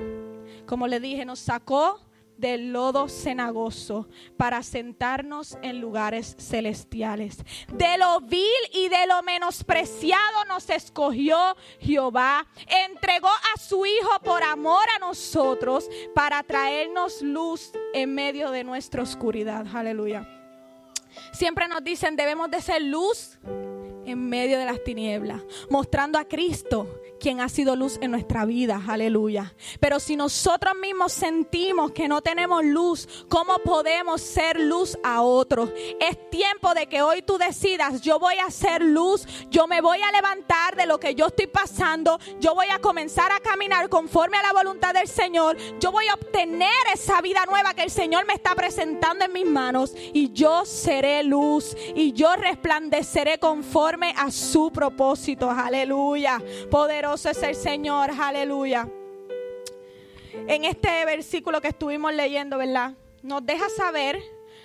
[0.66, 2.03] Como le dije, nos sacó
[2.36, 7.38] del lodo cenagoso para sentarnos en lugares celestiales.
[7.72, 11.38] De lo vil y de lo menospreciado nos escogió
[11.80, 12.46] Jehová.
[12.66, 19.02] Entregó a su Hijo por amor a nosotros para traernos luz en medio de nuestra
[19.02, 19.66] oscuridad.
[19.74, 20.28] Aleluya.
[21.32, 23.38] Siempre nos dicen debemos de ser luz
[24.06, 28.82] en medio de las tinieblas, mostrando a Cristo quien ha sido luz en nuestra vida,
[28.86, 29.54] aleluya.
[29.80, 35.70] Pero si nosotros mismos sentimos que no tenemos luz, ¿cómo podemos ser luz a otros?
[36.00, 40.02] Es tiempo de que hoy tú decidas, yo voy a ser luz, yo me voy
[40.02, 44.36] a levantar de lo que yo estoy pasando, yo voy a comenzar a caminar conforme
[44.36, 48.26] a la voluntad del Señor, yo voy a obtener esa vida nueva que el Señor
[48.26, 54.30] me está presentando en mis manos y yo seré luz y yo resplandeceré conforme a
[54.30, 56.42] su propósito, aleluya.
[56.70, 58.88] Poderoso es el Señor, aleluya.
[60.48, 62.94] En este versículo que estuvimos leyendo, ¿verdad?
[63.22, 64.20] Nos deja saber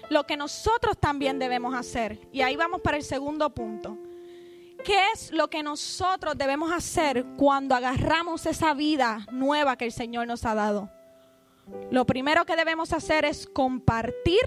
[0.09, 2.19] lo que nosotros también debemos hacer.
[2.31, 3.97] Y ahí vamos para el segundo punto.
[4.83, 10.25] ¿Qué es lo que nosotros debemos hacer cuando agarramos esa vida nueva que el Señor
[10.25, 10.89] nos ha dado?
[11.91, 14.41] Lo primero que debemos hacer es compartir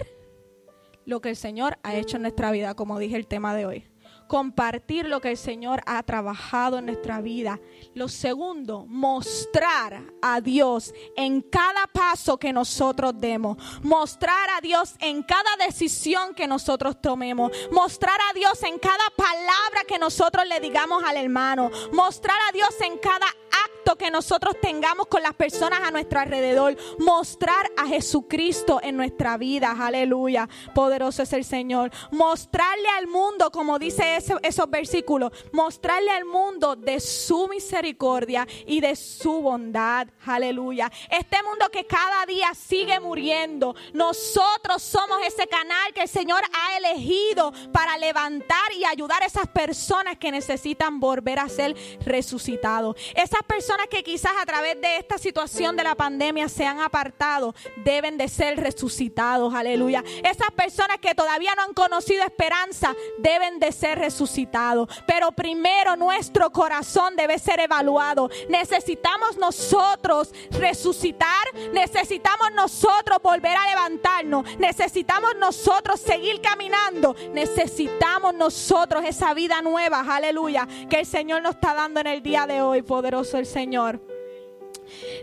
[1.05, 3.92] lo que el Señor ha hecho en nuestra vida, como dije el tema de hoy
[4.33, 7.59] compartir lo que el Señor ha trabajado en nuestra vida.
[7.93, 13.57] Lo segundo, mostrar a Dios en cada paso que nosotros demos.
[13.83, 17.51] Mostrar a Dios en cada decisión que nosotros tomemos.
[17.69, 21.69] Mostrar a Dios en cada palabra que nosotros le digamos al hermano.
[21.91, 26.75] Mostrar a Dios en cada acto que nosotros tengamos con las personas a nuestro alrededor.
[26.99, 29.75] Mostrar a Jesucristo en nuestra vida.
[29.77, 30.47] Aleluya.
[30.73, 31.91] Poderoso es el Señor.
[32.11, 38.95] Mostrarle al mundo, como dice esos versículos, mostrarle al mundo de su misericordia y de
[38.95, 40.07] su bondad.
[40.25, 40.91] Aleluya.
[41.09, 43.75] Este mundo que cada día sigue muriendo.
[43.93, 49.47] Nosotros somos ese canal que el Señor ha elegido para levantar y ayudar a esas
[49.47, 51.75] personas que necesitan volver a ser
[52.05, 52.95] resucitados.
[53.15, 57.53] Esas personas que quizás a través de esta situación de la pandemia se han apartado,
[57.83, 59.53] deben de ser resucitados.
[59.53, 60.03] Aleluya.
[60.23, 64.89] Esas personas que todavía no han conocido esperanza, deben de ser resucitados.
[65.07, 68.29] Pero primero nuestro corazón debe ser evaluado.
[68.49, 71.43] Necesitamos nosotros resucitar.
[71.73, 74.57] Necesitamos nosotros volver a levantarnos.
[74.59, 77.15] Necesitamos nosotros seguir caminando.
[77.33, 80.05] Necesitamos nosotros esa vida nueva.
[80.07, 80.67] Aleluya.
[80.89, 82.81] Que el Señor nos está dando en el día de hoy.
[82.81, 83.62] Poderoso el Señor.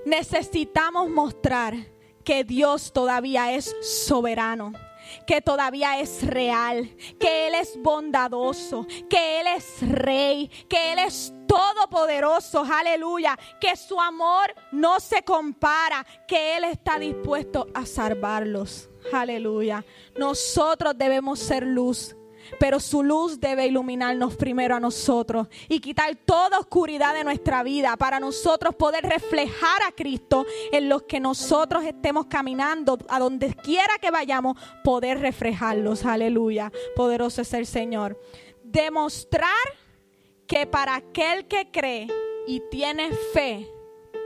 [0.04, 1.74] Necesitamos mostrar
[2.24, 4.72] que Dios todavía es soberano
[5.26, 11.32] que todavía es real, que Él es bondadoso, que Él es rey, que Él es
[11.46, 19.84] todopoderoso, aleluya, que su amor no se compara, que Él está dispuesto a salvarlos, aleluya.
[20.16, 22.14] Nosotros debemos ser luz
[22.58, 27.96] pero su luz debe iluminarnos primero a nosotros y quitar toda oscuridad de nuestra vida
[27.96, 33.98] para nosotros poder reflejar a Cristo en los que nosotros estemos caminando, a donde quiera
[34.00, 36.04] que vayamos, poder reflejarlos.
[36.04, 36.72] Aleluya.
[36.96, 38.20] Poderoso es el Señor.
[38.62, 39.50] Demostrar
[40.46, 42.08] que para aquel que cree
[42.46, 43.68] y tiene fe,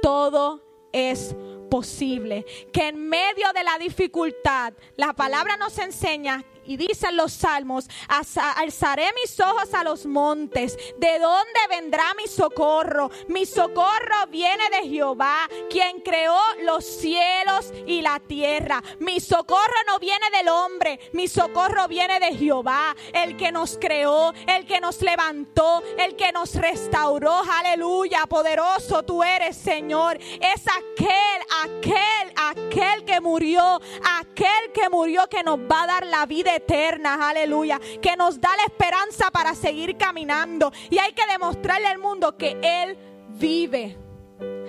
[0.00, 0.62] todo
[0.92, 1.34] es
[1.70, 2.46] posible.
[2.72, 9.06] Que en medio de la dificultad, la palabra nos enseña y dicen los salmos, alzaré
[9.20, 10.76] mis ojos a los montes.
[10.98, 13.10] ¿De dónde vendrá mi socorro?
[13.28, 18.82] Mi socorro viene de Jehová, quien creó los cielos y la tierra.
[18.98, 24.32] Mi socorro no viene del hombre, mi socorro viene de Jehová, el que nos creó,
[24.46, 27.42] el que nos levantó, el que nos restauró.
[27.50, 30.18] Aleluya, poderoso tú eres, Señor.
[30.20, 33.80] Es aquel, aquel, aquel que murió,
[34.20, 38.50] aquel que murió que nos va a dar la vida eterna, aleluya, que nos da
[38.56, 40.72] la esperanza para seguir caminando.
[40.90, 42.96] Y hay que demostrarle al mundo que Él
[43.38, 43.96] vive.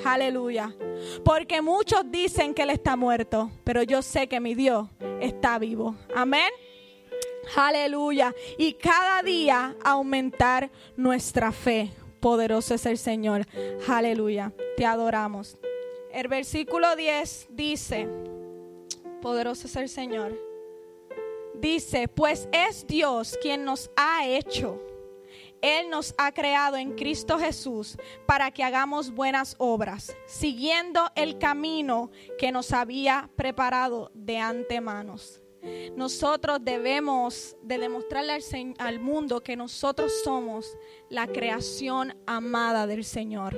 [0.04, 0.76] Aleluya.
[1.24, 4.88] Porque muchos dicen que Él está muerto, pero yo sé que mi Dios
[5.20, 5.96] está vivo.
[6.16, 6.50] Amén.
[7.56, 8.34] Aleluya.
[8.58, 11.92] Y cada día aumentar nuestra fe.
[12.20, 13.46] Poderoso es el Señor.
[13.88, 14.52] Aleluya.
[14.78, 15.58] Te adoramos.
[16.12, 18.08] El versículo 10 dice,
[19.22, 20.55] poderoso es el Señor
[21.60, 24.82] dice, pues es Dios quien nos ha hecho
[25.62, 32.12] Él nos ha creado en Cristo Jesús para que hagamos buenas obras, siguiendo el camino
[32.38, 35.16] que nos había preparado de antemano.
[35.96, 40.78] Nosotros debemos de demostrarle al, al mundo que nosotros somos
[41.10, 43.58] la creación amada del Señor,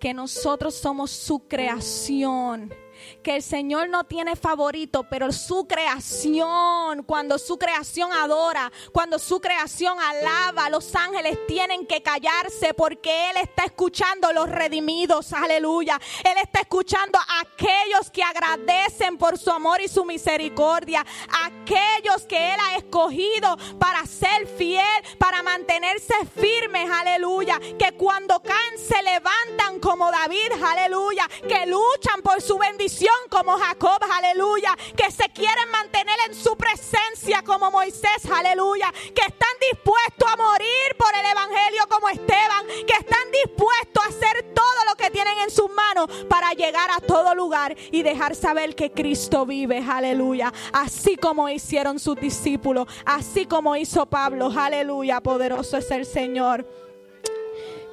[0.00, 2.74] que nosotros somos su creación
[3.22, 9.40] que el Señor no tiene favorito, pero su creación, cuando su creación adora, cuando su
[9.40, 16.00] creación alaba, los ángeles tienen que callarse porque Él está escuchando los redimidos, aleluya.
[16.24, 21.04] Él está escuchando a aquellos que agradecen por su amor y su misericordia,
[21.46, 24.84] aquellos que Él ha escogido para ser fiel,
[25.18, 27.58] para mantenerse firmes, aleluya.
[27.78, 31.28] Que cuando caen se levantan como David, aleluya.
[31.46, 32.97] Que luchan por su bendición
[33.28, 34.76] como Jacob, aleluya.
[34.96, 38.92] Que se quieren mantener en su presencia como Moisés, aleluya.
[39.14, 42.66] Que están dispuestos a morir por el Evangelio como Esteban.
[42.86, 47.00] Que están dispuestos a hacer todo lo que tienen en sus manos para llegar a
[47.00, 50.52] todo lugar y dejar saber que Cristo vive, aleluya.
[50.72, 55.20] Así como hicieron sus discípulos, así como hizo Pablo, aleluya.
[55.20, 56.66] Poderoso es el Señor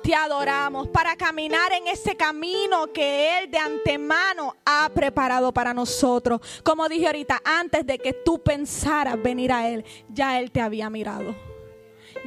[0.05, 6.41] te adoramos para caminar en ese camino que Él de antemano ha preparado para nosotros.
[6.63, 10.91] Como dije ahorita, antes de que tú pensaras venir a Él, ya Él te había
[10.91, 11.54] mirado.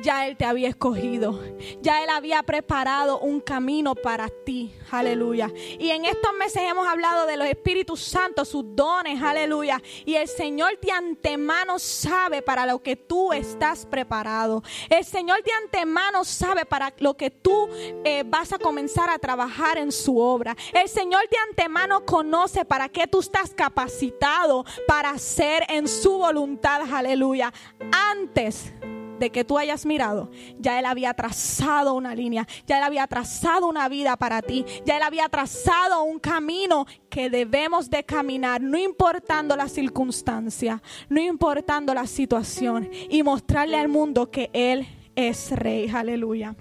[0.02, 1.40] Ya Él te había escogido.
[1.80, 4.74] Ya Él había preparado un camino para ti.
[4.90, 5.52] Aleluya.
[5.78, 9.20] Y en estos meses hemos hablado de los Espíritus Santos, sus dones.
[9.22, 9.82] Aleluya.
[10.04, 14.62] Y el Señor de antemano sabe para lo que tú estás preparado.
[14.88, 17.68] El Señor de antemano sabe para lo que tú
[18.04, 20.56] eh, vas a comenzar a trabajar en su obra.
[20.72, 26.82] El Señor de antemano conoce para qué tú estás capacitado para hacer en su voluntad.
[26.92, 27.52] Aleluya.
[27.92, 28.72] Antes
[29.18, 33.66] de que tú hayas mirado, ya Él había trazado una línea, ya Él había trazado
[33.66, 38.78] una vida para ti, ya Él había trazado un camino que debemos de caminar, no
[38.78, 45.90] importando la circunstancia, no importando la situación, y mostrarle al mundo que Él es Rey,
[45.92, 46.54] aleluya.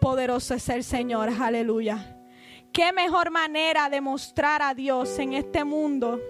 [0.00, 2.18] Poderoso es el Señor, aleluya.
[2.72, 6.20] Qué mejor manera de mostrar a Dios en este mundo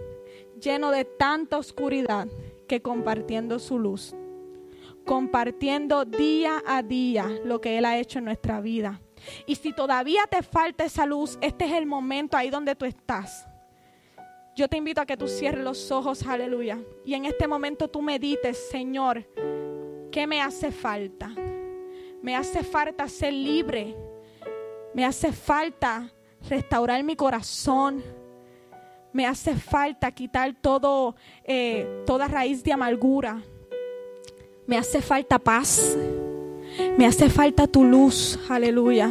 [0.60, 2.28] lleno de tanta oscuridad
[2.68, 4.14] que compartiendo su luz
[5.04, 9.00] compartiendo día a día lo que Él ha hecho en nuestra vida.
[9.46, 13.46] Y si todavía te falta esa luz, este es el momento ahí donde tú estás.
[14.54, 16.78] Yo te invito a que tú cierres los ojos, aleluya.
[17.04, 19.26] Y en este momento tú medites, Señor,
[20.10, 21.32] ¿qué me hace falta?
[22.20, 23.96] Me hace falta ser libre.
[24.94, 26.12] Me hace falta
[26.48, 28.02] restaurar mi corazón.
[29.12, 33.42] Me hace falta quitar todo, eh, toda raíz de amargura.
[34.66, 35.96] Me hace falta paz.
[36.96, 39.10] Me hace falta tu luz, aleluya.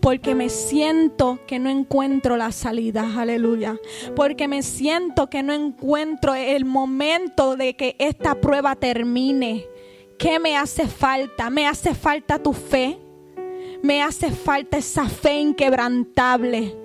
[0.00, 3.78] Porque me siento que no encuentro la salida, aleluya.
[4.16, 9.66] Porque me siento que no encuentro el momento de que esta prueba termine.
[10.18, 11.48] ¿Qué me hace falta?
[11.48, 12.98] Me hace falta tu fe.
[13.82, 16.76] Me hace falta esa fe inquebrantable.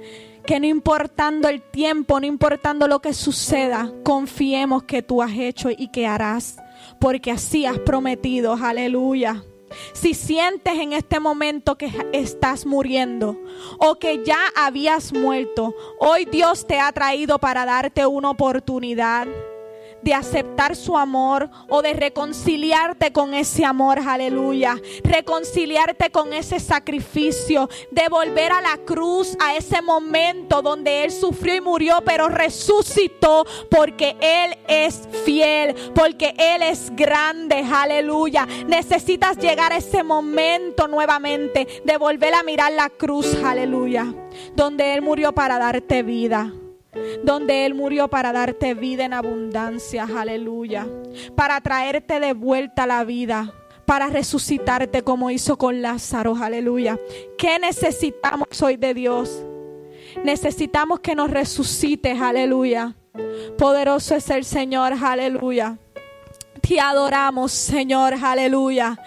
[0.45, 5.69] Que no importando el tiempo, no importando lo que suceda, confiemos que tú has hecho
[5.71, 6.57] y que harás
[7.03, 9.43] porque así has prometido, aleluya.
[9.91, 13.37] Si sientes en este momento que estás muriendo
[13.77, 19.27] o que ya habías muerto, hoy Dios te ha traído para darte una oportunidad
[20.03, 24.75] de aceptar su amor o de reconciliarte con ese amor, aleluya.
[25.03, 31.55] Reconciliarte con ese sacrificio, de volver a la cruz, a ese momento donde Él sufrió
[31.55, 38.47] y murió, pero resucitó porque Él es fiel, porque Él es grande, aleluya.
[38.67, 44.13] Necesitas llegar a ese momento nuevamente de volver a mirar la cruz, aleluya,
[44.55, 46.53] donde Él murió para darte vida
[47.23, 50.87] donde Él murió para darte vida en abundancia, aleluya,
[51.35, 53.53] para traerte de vuelta la vida,
[53.85, 56.99] para resucitarte como hizo con Lázaro, aleluya.
[57.37, 59.43] ¿Qué necesitamos hoy de Dios?
[60.23, 62.95] Necesitamos que nos resucites, aleluya.
[63.57, 65.77] Poderoso es el Señor, aleluya.
[66.61, 68.97] Te adoramos, Señor, aleluya.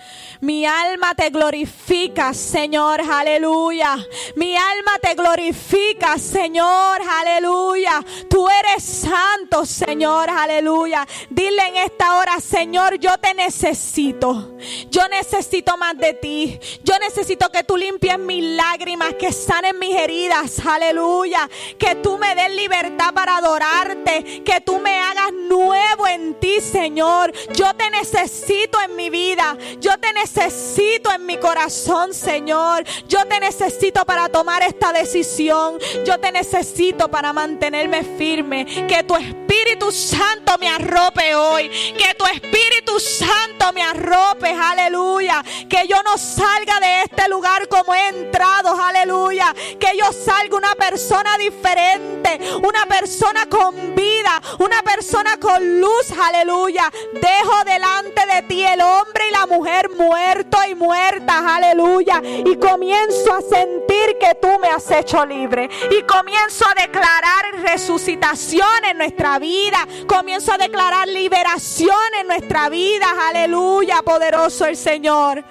[0.41, 3.97] Mi alma te glorifica, Señor, aleluya.
[4.35, 8.05] Mi alma te glorifica, Señor, aleluya.
[8.29, 11.07] Tú eres santo, Señor, aleluya.
[11.31, 14.57] Dile en esta hora, Señor, yo te necesito.
[14.91, 16.61] Yo necesito más de ti.
[16.85, 21.49] Yo necesito que tú limpies mis lágrimas, que sanes mis heridas, aleluya.
[21.79, 24.43] Que tú me des libertad para adorarte.
[24.45, 27.33] Que tú me hagas nuevo en ti, Señor.
[27.55, 29.57] Yo te necesito en mi vida.
[29.81, 32.85] Yo te necesito necesito en mi corazón, Señor.
[33.07, 35.79] Yo te necesito para tomar esta decisión.
[36.05, 38.65] Yo te necesito para mantenerme firme.
[38.89, 41.69] Que tu Espíritu Santo me arrope hoy.
[41.69, 44.51] Que tu Espíritu Santo me arrope.
[44.51, 45.45] Aleluya.
[45.69, 48.77] Que yo no salga de este lugar como he entrado.
[48.81, 49.55] Aleluya.
[49.79, 52.41] Que yo salga una persona diferente.
[52.63, 54.43] Una persona con vida.
[54.59, 56.11] Una persona con luz.
[56.21, 56.91] Aleluya.
[57.15, 61.43] Dejo delante de ti el hombre y la mujer muerto y muertas.
[61.45, 62.23] Aleluya.
[62.25, 65.69] Y comienzo a sentir que tú me has hecho libre.
[65.91, 69.87] Y comienzo a declarar resucitación en nuestra vida.
[70.07, 73.07] Comienzo a declarar liberación en nuestra vida.
[73.29, 74.03] Aleluya.
[74.03, 75.45] Poderoso el Señor.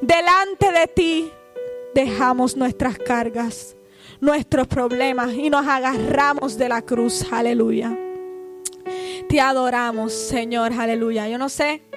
[0.00, 1.32] Delante de ti
[1.94, 3.76] dejamos nuestras cargas,
[4.20, 7.26] nuestros problemas y nos agarramos de la cruz.
[7.30, 7.96] Aleluya.
[9.28, 10.72] Te adoramos, Señor.
[10.72, 11.28] Aleluya.
[11.28, 11.87] Yo no sé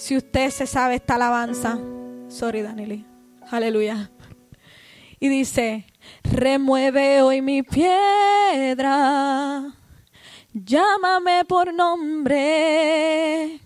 [0.00, 1.78] si usted se sabe esta alabanza.
[2.28, 3.04] Sorry, Danili.
[3.50, 4.10] Aleluya.
[5.18, 5.84] Y dice,
[6.22, 8.94] remueve hoy mi piedra,
[10.54, 13.60] llámame por nombre,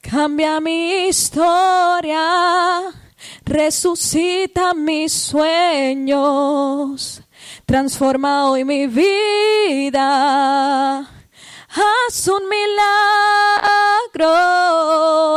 [0.00, 2.20] cambia mi historia,
[3.44, 6.42] resucita mis sueños,
[7.64, 9.96] transforma hoy mi vida.
[11.78, 12.48] Haz un
[14.14, 14.30] milagro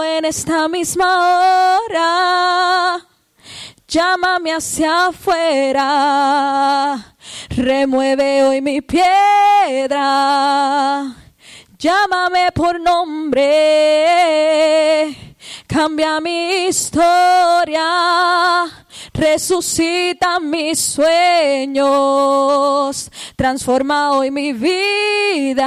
[0.01, 3.05] en esta misma hora.
[3.85, 5.85] Llámame hacia afuera.
[7.49, 9.97] Remueve hoy mi piedra.
[11.77, 13.43] Llámame por nombre.
[15.67, 17.83] Cambia mi historia.
[19.19, 21.91] Resucita mis sueños.
[23.35, 25.59] Transforma hoy mi vida.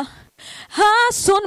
[0.00, 1.42] Haz un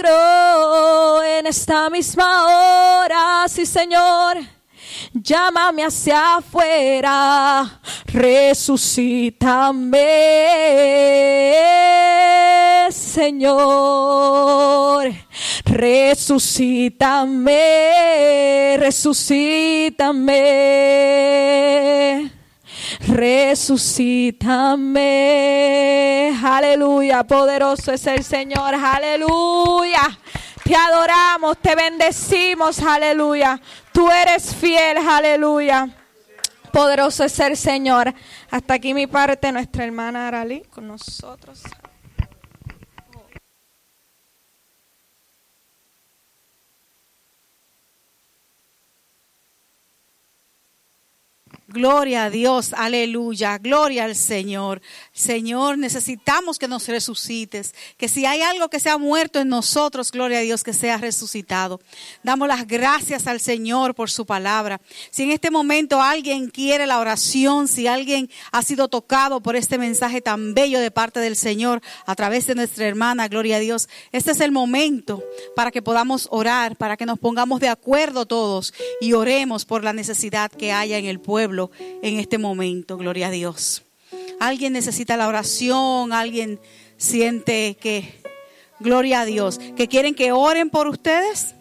[0.00, 4.59] milagro en esta misma hora, sí Señor.
[5.12, 10.06] Llámame hacia afuera, resucítame,
[12.90, 14.50] Señor.
[15.64, 17.56] Resucítame,
[18.78, 20.40] resucítame.
[23.08, 25.00] Resucítame.
[26.42, 27.24] Aleluya.
[27.24, 28.74] Poderoso es el Señor.
[28.74, 30.18] Aleluya.
[30.70, 32.78] Te adoramos, te bendecimos.
[32.78, 33.60] Aleluya.
[33.92, 34.98] Tú eres fiel.
[34.98, 35.88] Aleluya.
[36.72, 38.14] Poderoso es el Señor.
[38.52, 41.64] Hasta aquí mi parte, nuestra hermana Aralí con nosotros.
[51.72, 54.82] Gloria a Dios, aleluya, gloria al Señor.
[55.20, 60.10] Señor, necesitamos que nos resucites, que si hay algo que se ha muerto en nosotros,
[60.10, 61.80] gloria a Dios, que sea resucitado.
[62.22, 64.80] Damos las gracias al Señor por su palabra.
[65.10, 69.78] Si en este momento alguien quiere la oración, si alguien ha sido tocado por este
[69.78, 73.88] mensaje tan bello de parte del Señor a través de nuestra hermana, gloria a Dios,
[74.12, 75.22] este es el momento
[75.54, 79.92] para que podamos orar, para que nos pongamos de acuerdo todos y oremos por la
[79.92, 81.70] necesidad que haya en el pueblo
[82.02, 83.84] en este momento, gloria a Dios.
[84.40, 86.58] Alguien necesita la oración, alguien
[86.96, 88.20] siente que,
[88.80, 91.54] gloria a Dios, que quieren que oren por ustedes.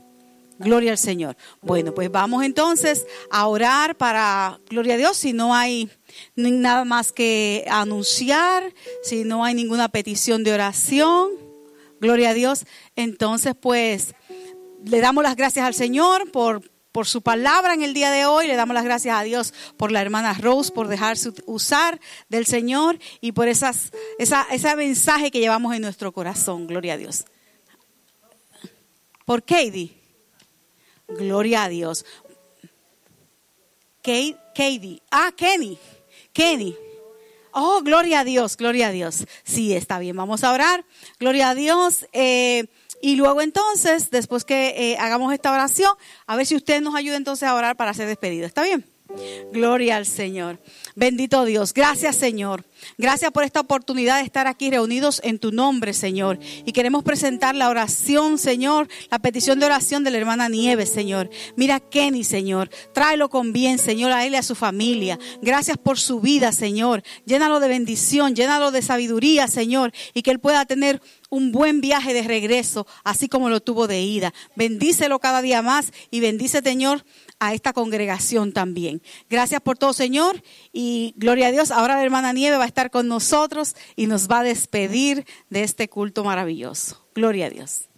[0.60, 1.38] Gloria al Señor.
[1.62, 5.90] Bueno, pues vamos entonces a orar para, gloria a Dios, si no hay
[6.36, 8.74] nada más que anunciar,
[9.04, 11.32] si no hay ninguna petición de oración,
[12.00, 12.66] gloria a Dios,
[12.96, 14.16] entonces pues
[14.86, 16.62] le damos las gracias al Señor por
[17.00, 18.46] por su palabra en el día de hoy.
[18.46, 21.98] Le damos las gracias a Dios por la hermana Rose, por dejarse usar
[22.28, 26.68] del Señor y por esas, esa, ese mensaje que llevamos en nuestro corazón.
[26.68, 27.24] Gloria a Dios.
[29.24, 29.94] Por Katie.
[31.08, 32.06] Gloria a Dios.
[34.04, 35.02] Katie.
[35.10, 35.80] Ah, Kenny.
[36.34, 36.76] Kenny.
[37.52, 39.26] Oh, gloria a Dios, gloria a Dios.
[39.46, 40.18] Sí, está bien.
[40.18, 40.84] Vamos a orar.
[41.18, 42.08] Gloria a Dios.
[42.12, 42.66] Eh,
[43.02, 45.92] y luego entonces, después que eh, hagamos esta oración,
[46.28, 48.46] a ver si usted nos ayuda entonces a orar para ser despedido.
[48.46, 48.86] ¿Está bien?
[49.52, 50.60] Gloria al Señor.
[50.96, 51.74] Bendito Dios.
[51.74, 52.66] Gracias Señor.
[52.98, 56.40] Gracias por esta oportunidad de estar aquí reunidos en tu nombre, Señor.
[56.64, 61.30] Y queremos presentar la oración, Señor, la petición de oración de la hermana Nieves, Señor.
[61.56, 62.70] Mira a Kenny, Señor.
[62.94, 65.18] Tráelo con bien, Señor, a él y a su familia.
[65.42, 67.02] Gracias por su vida, Señor.
[67.26, 69.92] Llénalo de bendición, llénalo de sabiduría, Señor.
[70.14, 74.02] Y que él pueda tener un buen viaje de regreso, así como lo tuvo de
[74.02, 74.34] ida.
[74.56, 77.06] Bendícelo cada día más y bendice, Señor,
[77.40, 79.02] a esta congregación también.
[79.30, 81.72] Gracias por todo, Señor, y gloria a Dios.
[81.72, 85.64] Ahora la hermana Nieve va a estar con nosotros y nos va a despedir de
[85.64, 87.06] este culto maravilloso.
[87.14, 87.89] Gloria a Dios.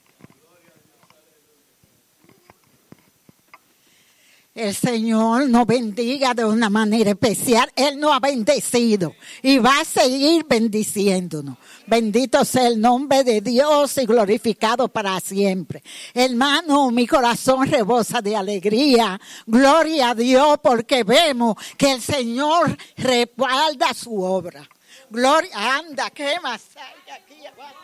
[4.53, 7.71] El Señor nos bendiga de una manera especial.
[7.75, 11.57] Él nos ha bendecido y va a seguir bendiciéndonos.
[11.87, 15.83] Bendito sea el nombre de Dios y glorificado para siempre.
[16.13, 19.19] Hermano, mi corazón rebosa de alegría.
[19.45, 24.67] Gloria a Dios porque vemos que el Señor respalda su obra.
[25.09, 27.75] Gloria, anda, ¿qué más hay aquí abajo?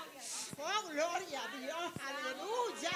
[0.59, 2.91] Oh, gloria a Dios, aleluya.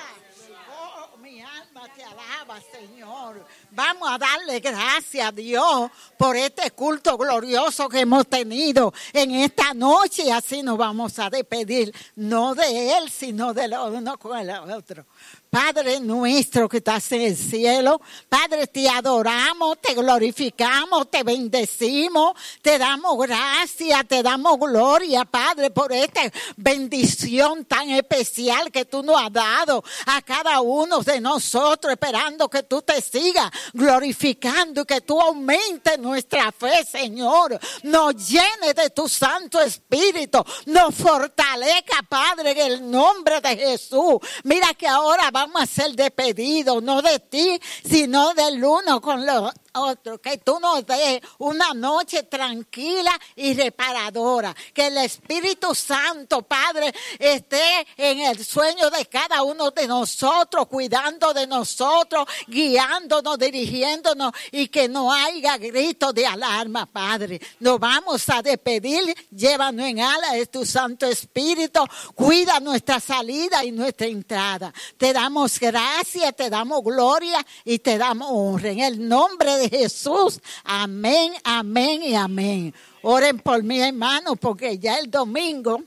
[0.73, 3.45] Oh, mi alma te alaba, Señor.
[3.73, 9.73] Vamos a darle gracias a Dios por este culto glorioso que hemos tenido en esta
[9.73, 14.37] noche y así nos vamos a despedir, no de Él, sino de lo uno con
[14.37, 15.05] el otro.
[15.49, 17.99] Padre nuestro que estás en el cielo,
[18.29, 25.91] Padre, te adoramos, te glorificamos, te bendecimos, te damos gracias, te damos gloria, Padre, por
[25.91, 26.21] esta
[26.55, 32.63] bendición tan especial que tú nos has dado a cada uno de nosotros, esperando que
[32.63, 37.59] tú te sigas glorificando que tú aumentes nuestra fe, Señor.
[37.83, 44.17] Nos llene de tu Santo Espíritu, nos fortalezca, Padre, en el nombre de Jesús.
[44.43, 49.51] Mira que ahora vamos a ser despedidos, no de ti, sino del uno con los
[49.73, 50.19] otros.
[50.19, 54.55] Que tú nos des una noche tranquila y reparadora.
[54.73, 61.33] Que el Espíritu Santo, Padre, esté en el sueño de cada uno de nosotros, cuidando
[61.33, 67.41] de nosotros, guiándonos, dirigiéndonos y que no haya gritos de alarma, Padre.
[67.59, 71.81] Nos vamos a despedir, llévanos en ala de tu Santo Espíritu,
[72.15, 74.73] cuida nuestra salida y nuestra entrada.
[74.97, 78.69] Te damos gracias, te damos gloria y te damos honra.
[78.69, 82.73] En el nombre de Jesús, amén, amén y amén.
[83.01, 85.83] Oren por mí, hermano, porque ya el domingo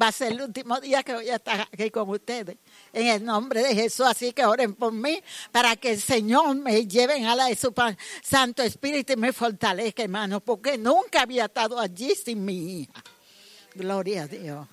[0.00, 2.56] va a ser el último día que voy a estar aquí con ustedes.
[2.92, 6.86] En el nombre de Jesús, así que oren por mí para que el Señor me
[6.86, 7.72] lleve en ala de su
[8.22, 13.02] Santo Espíritu y me fortalezca, hermano, porque nunca había estado allí sin mi hija.
[13.74, 14.66] Gloria a Dios.